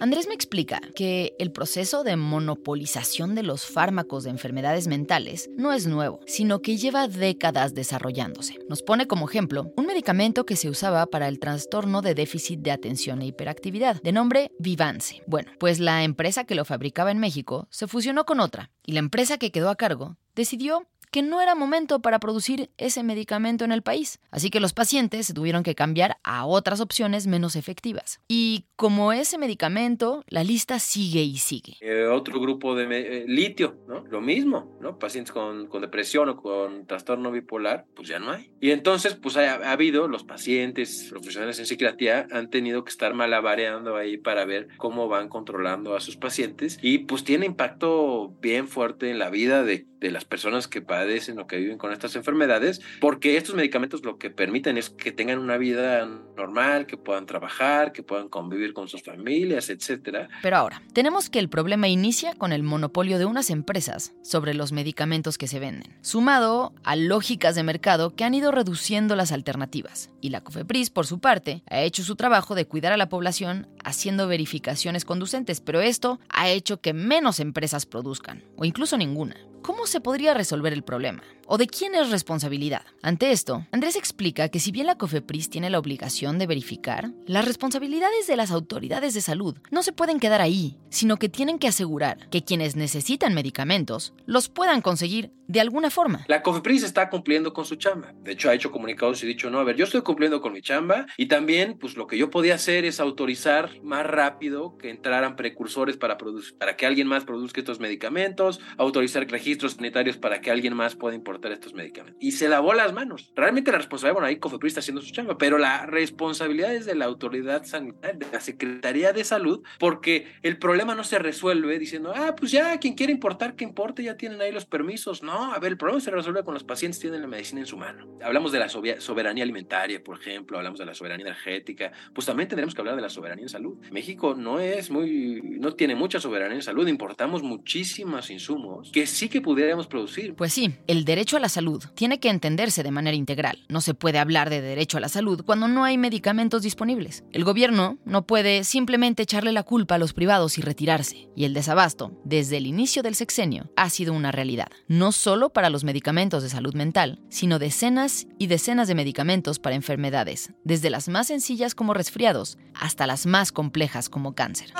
Andrés 0.00 0.28
me 0.28 0.34
explica 0.34 0.80
que 0.94 1.34
el 1.38 1.52
proceso 1.52 2.04
de 2.04 2.16
monopolización 2.16 3.34
de 3.34 3.42
los 3.42 3.66
fármacos 3.66 4.24
de 4.24 4.30
enfermedades 4.30 4.86
mentales 4.86 5.50
no 5.56 5.72
es 5.72 5.86
nuevo, 5.86 6.20
sino 6.26 6.62
que 6.62 6.76
lleva 6.76 7.08
décadas 7.08 7.74
desarrollándose. 7.74 8.58
Nos 8.68 8.82
pone 8.82 9.06
como 9.06 9.28
ejemplo 9.28 9.72
un 9.76 9.86
medicamento 9.86 10.46
que 10.46 10.56
se 10.56 10.68
usaba 10.68 11.06
para 11.06 11.28
el 11.28 11.38
trastorno 11.38 12.02
de 12.02 12.14
déficit 12.14 12.60
de 12.60 12.70
atención 12.70 13.22
e 13.22 13.26
hiperactividad, 13.26 14.02
de 14.02 14.12
nombre 14.12 14.52
Vivance. 14.58 15.22
Bueno, 15.26 15.52
pues 15.58 15.80
la 15.80 16.04
empresa 16.04 16.44
que 16.44 16.54
lo 16.54 16.64
fabricaba 16.64 17.10
en 17.10 17.18
México 17.18 17.66
se 17.70 17.86
fusionó 17.86 18.24
con 18.24 18.40
otra, 18.40 18.70
y 18.84 18.92
la 18.92 19.00
empresa 19.00 19.38
que 19.38 19.50
quedó 19.50 19.70
a 19.70 19.76
cargo 19.76 20.16
decidió 20.34 20.86
que 21.12 21.22
no 21.22 21.40
era 21.40 21.54
momento 21.54 22.00
para 22.00 22.18
producir 22.18 22.70
ese 22.78 23.02
medicamento 23.02 23.64
en 23.64 23.70
el 23.70 23.82
país. 23.82 24.18
Así 24.30 24.50
que 24.50 24.60
los 24.60 24.72
pacientes 24.72 25.26
se 25.26 25.34
tuvieron 25.34 25.62
que 25.62 25.74
cambiar 25.74 26.16
a 26.24 26.46
otras 26.46 26.80
opciones 26.80 27.26
menos 27.26 27.54
efectivas. 27.54 28.20
Y 28.28 28.64
como 28.76 29.12
ese 29.12 29.36
medicamento, 29.36 30.24
la 30.26 30.42
lista 30.42 30.78
sigue 30.78 31.22
y 31.22 31.36
sigue. 31.36 31.76
Eh, 31.80 32.06
otro 32.06 32.40
grupo 32.40 32.74
de 32.74 32.86
eh, 32.90 33.24
litio, 33.28 33.76
¿no? 33.86 34.04
Lo 34.10 34.22
mismo, 34.22 34.78
¿no? 34.80 34.98
Pacientes 34.98 35.32
con, 35.32 35.66
con, 35.68 35.82
depresión 35.82 36.30
o 36.30 36.36
con 36.36 36.86
trastorno 36.86 37.30
bipolar, 37.30 37.84
pues 37.94 38.08
ya 38.08 38.18
no 38.18 38.30
hay. 38.30 38.50
Y 38.60 38.70
entonces, 38.70 39.14
pues 39.14 39.36
ha, 39.36 39.56
ha, 39.56 39.72
habido, 39.72 40.08
los 40.08 40.24
pacientes, 40.24 41.08
profesionales 41.10 41.58
en 41.58 41.66
psiquiatría 41.66 42.26
han 42.30 42.48
tenido 42.48 42.84
que 42.84 42.90
estar 42.90 43.12
malabareando 43.12 43.96
ahí 43.96 44.16
para 44.16 44.46
ver 44.46 44.68
cómo 44.78 45.08
van 45.08 45.28
controlando 45.28 45.94
a 45.94 46.00
sus 46.00 46.16
pacientes 46.16 46.78
y 46.80 46.98
pues 46.98 47.22
tiene 47.22 47.44
impacto 47.44 48.34
bien 48.40 48.66
fuerte 48.66 49.10
en 49.10 49.18
la 49.18 49.28
vida 49.28 49.62
de, 49.62 49.86
de 50.02 50.10
las 50.10 50.24
personas 50.24 50.68
que 50.68 50.82
padecen 50.82 51.38
o 51.38 51.46
que 51.46 51.56
viven 51.56 51.78
con 51.78 51.92
estas 51.92 52.16
enfermedades, 52.16 52.80
porque 53.00 53.36
estos 53.36 53.54
medicamentos 53.54 54.04
lo 54.04 54.18
que 54.18 54.30
permiten 54.30 54.76
es 54.76 54.90
que 54.90 55.12
tengan 55.12 55.38
una 55.38 55.56
vida 55.56 56.04
normal, 56.36 56.86
que 56.86 56.96
puedan 56.96 57.24
trabajar, 57.24 57.92
que 57.92 58.02
puedan 58.02 58.28
convivir 58.28 58.74
con 58.74 58.88
sus 58.88 59.02
familias, 59.02 59.70
etcétera. 59.70 60.28
Pero 60.42 60.56
ahora, 60.56 60.82
tenemos 60.92 61.30
que 61.30 61.38
el 61.38 61.48
problema 61.48 61.88
inicia 61.88 62.34
con 62.34 62.52
el 62.52 62.64
monopolio 62.64 63.18
de 63.18 63.26
unas 63.26 63.50
empresas 63.50 64.12
sobre 64.22 64.54
los 64.54 64.72
medicamentos 64.72 65.38
que 65.38 65.46
se 65.46 65.60
venden, 65.60 65.96
sumado 66.02 66.74
a 66.82 66.96
lógicas 66.96 67.54
de 67.54 67.62
mercado 67.62 68.14
que 68.14 68.24
han 68.24 68.34
ido 68.34 68.50
reduciendo 68.50 69.14
las 69.14 69.30
alternativas. 69.30 70.10
Y 70.20 70.30
la 70.30 70.42
COFEPRIS, 70.42 70.90
por 70.90 71.06
su 71.06 71.20
parte, 71.20 71.62
ha 71.70 71.80
hecho 71.80 72.02
su 72.02 72.16
trabajo 72.16 72.54
de 72.54 72.66
cuidar 72.66 72.92
a 72.92 72.96
la 72.96 73.08
población 73.08 73.68
haciendo 73.84 74.26
verificaciones 74.26 75.04
conducentes, 75.04 75.60
pero 75.60 75.80
esto 75.80 76.18
ha 76.28 76.50
hecho 76.50 76.80
que 76.80 76.92
menos 76.92 77.38
empresas 77.38 77.86
produzcan, 77.86 78.44
o 78.56 78.64
incluso 78.64 78.96
ninguna. 78.96 79.36
¿Cómo 79.62 79.86
se 79.92 80.00
podría 80.00 80.34
resolver 80.34 80.72
el 80.72 80.82
problema? 80.82 81.22
¿O 81.46 81.58
de 81.58 81.66
quién 81.66 81.94
es 81.94 82.10
responsabilidad? 82.10 82.82
Ante 83.02 83.30
esto, 83.30 83.66
Andrés 83.72 83.96
explica 83.96 84.48
que 84.48 84.58
si 84.58 84.72
bien 84.72 84.86
la 84.86 84.96
COFEPRIS 84.96 85.50
tiene 85.50 85.68
la 85.70 85.78
obligación 85.78 86.38
de 86.38 86.46
verificar, 86.46 87.10
las 87.26 87.44
responsabilidades 87.44 88.26
de 88.26 88.36
las 88.36 88.50
autoridades 88.50 89.12
de 89.12 89.20
salud 89.20 89.58
no 89.70 89.82
se 89.82 89.92
pueden 89.92 90.18
quedar 90.18 90.40
ahí, 90.40 90.78
sino 90.88 91.18
que 91.18 91.28
tienen 91.28 91.58
que 91.58 91.68
asegurar 91.68 92.30
que 92.30 92.42
quienes 92.42 92.74
necesitan 92.74 93.34
medicamentos 93.34 94.14
los 94.24 94.48
puedan 94.48 94.80
conseguir 94.80 95.30
de 95.46 95.60
alguna 95.60 95.90
forma. 95.90 96.24
La 96.28 96.42
COFEPRIS 96.42 96.84
está 96.84 97.10
cumpliendo 97.10 97.52
con 97.52 97.66
su 97.66 97.76
chamba. 97.76 98.14
De 98.22 98.32
hecho, 98.32 98.48
ha 98.48 98.54
hecho 98.54 98.70
comunicados 98.70 99.22
y 99.22 99.26
dicho, 99.26 99.50
no, 99.50 99.58
a 99.58 99.64
ver, 99.64 99.76
yo 99.76 99.84
estoy 99.84 100.00
cumpliendo 100.00 100.40
con 100.40 100.54
mi 100.54 100.62
chamba 100.62 101.06
y 101.18 101.26
también, 101.26 101.76
pues 101.78 101.96
lo 101.96 102.06
que 102.06 102.16
yo 102.16 102.30
podía 102.30 102.54
hacer 102.54 102.86
es 102.86 103.00
autorizar 103.00 103.82
más 103.82 104.06
rápido 104.06 104.78
que 104.78 104.88
entraran 104.88 105.36
precursores 105.36 105.98
para, 105.98 106.16
para 106.58 106.76
que 106.76 106.86
alguien 106.86 107.06
más 107.06 107.24
produzca 107.24 107.60
estos 107.60 107.80
medicamentos, 107.80 108.60
autorizar 108.78 109.28
registros 109.28 109.76
sanitarios 109.82 110.16
para 110.16 110.40
que 110.40 110.50
alguien 110.50 110.74
más 110.74 110.94
pueda 110.94 111.16
importar 111.16 111.50
estos 111.50 111.74
medicamentos. 111.74 112.22
Y 112.22 112.32
se 112.32 112.48
lavó 112.48 112.72
las 112.72 112.92
manos. 112.92 113.32
Realmente 113.34 113.72
la 113.72 113.78
responsabilidad, 113.78 114.14
bueno, 114.14 114.28
ahí 114.28 114.36
Cofepris 114.36 114.70
está 114.70 114.80
haciendo 114.80 115.02
su 115.02 115.12
chamba, 115.12 115.36
pero 115.36 115.58
la 115.58 115.86
responsabilidad 115.86 116.72
es 116.72 116.86
de 116.86 116.94
la 116.94 117.06
autoridad 117.06 117.64
sanitaria, 117.64 118.14
de 118.14 118.32
la 118.32 118.40
Secretaría 118.40 119.12
de 119.12 119.24
Salud, 119.24 119.62
porque 119.78 120.28
el 120.42 120.58
problema 120.58 120.94
no 120.94 121.04
se 121.04 121.18
resuelve 121.18 121.78
diciendo, 121.78 122.12
ah, 122.14 122.34
pues 122.36 122.52
ya, 122.52 122.78
quien 122.78 122.94
quiere 122.94 123.12
importar, 123.12 123.56
que 123.56 123.64
importe, 123.64 124.04
ya 124.04 124.16
tienen 124.16 124.40
ahí 124.40 124.52
los 124.52 124.66
permisos. 124.66 125.22
No, 125.22 125.52
a 125.52 125.58
ver, 125.58 125.72
el 125.72 125.78
problema 125.78 126.00
se 126.00 126.10
resuelve 126.10 126.44
con 126.44 126.54
los 126.54 126.64
pacientes 126.64 127.00
tienen 127.00 127.20
la 127.20 127.26
medicina 127.26 127.60
en 127.60 127.66
su 127.66 127.76
mano. 127.76 128.18
Hablamos 128.22 128.52
de 128.52 128.58
la 128.58 128.68
soberanía 128.68 129.42
alimentaria, 129.42 130.02
por 130.02 130.18
ejemplo, 130.18 130.58
hablamos 130.58 130.78
de 130.78 130.86
la 130.86 130.94
soberanía 130.94 131.26
energética, 131.26 131.92
pues 132.14 132.26
también 132.26 132.48
tendremos 132.48 132.74
que 132.74 132.80
hablar 132.80 132.96
de 132.96 133.02
la 133.02 133.10
soberanía 133.10 133.44
en 133.44 133.48
salud. 133.48 133.78
México 133.90 134.34
no 134.36 134.60
es 134.60 134.90
muy, 134.90 135.40
no 135.58 135.74
tiene 135.74 135.94
mucha 135.94 136.20
soberanía 136.20 136.56
en 136.56 136.62
salud, 136.62 136.86
importamos 136.86 137.42
muchísimos 137.42 138.30
insumos 138.30 138.90
que 138.92 139.06
sí 139.06 139.28
que 139.28 139.40
producir. 139.88 140.34
Pues 140.34 140.52
sí, 140.52 140.74
el 140.86 141.04
derecho 141.04 141.36
a 141.36 141.40
la 141.40 141.48
salud 141.48 141.82
tiene 141.94 142.20
que 142.20 142.28
entenderse 142.28 142.82
de 142.82 142.90
manera 142.90 143.16
integral. 143.16 143.64
No 143.68 143.80
se 143.80 143.94
puede 143.94 144.18
hablar 144.18 144.50
de 144.50 144.60
derecho 144.60 144.98
a 144.98 145.00
la 145.00 145.08
salud 145.08 145.42
cuando 145.44 145.68
no 145.68 145.84
hay 145.84 145.98
medicamentos 145.98 146.62
disponibles. 146.62 147.24
El 147.32 147.44
gobierno 147.44 147.98
no 148.04 148.26
puede 148.26 148.64
simplemente 148.64 149.22
echarle 149.22 149.52
la 149.52 149.62
culpa 149.62 149.96
a 149.96 149.98
los 149.98 150.12
privados 150.12 150.58
y 150.58 150.62
retirarse. 150.62 151.28
Y 151.34 151.44
el 151.44 151.54
desabasto, 151.54 152.12
desde 152.24 152.58
el 152.58 152.66
inicio 152.66 153.02
del 153.02 153.14
sexenio, 153.14 153.70
ha 153.76 153.90
sido 153.90 154.12
una 154.12 154.32
realidad, 154.32 154.68
no 154.88 155.12
solo 155.12 155.50
para 155.50 155.70
los 155.70 155.84
medicamentos 155.84 156.42
de 156.42 156.50
salud 156.50 156.74
mental, 156.74 157.20
sino 157.28 157.58
decenas 157.58 158.26
y 158.38 158.46
decenas 158.46 158.88
de 158.88 158.94
medicamentos 158.94 159.58
para 159.58 159.76
enfermedades, 159.76 160.52
desde 160.64 160.90
las 160.90 161.08
más 161.08 161.28
sencillas 161.28 161.74
como 161.74 161.94
resfriados 161.94 162.58
hasta 162.74 163.06
las 163.06 163.26
más 163.26 163.52
complejas 163.52 164.08
como 164.08 164.34
cáncer. 164.34 164.72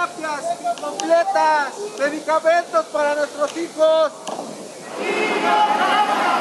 completas, 0.80 1.74
medicamentos 1.98 2.86
para 2.86 3.14
nuestros 3.14 3.56
hijos. 3.56 4.51
Viva 4.98 6.31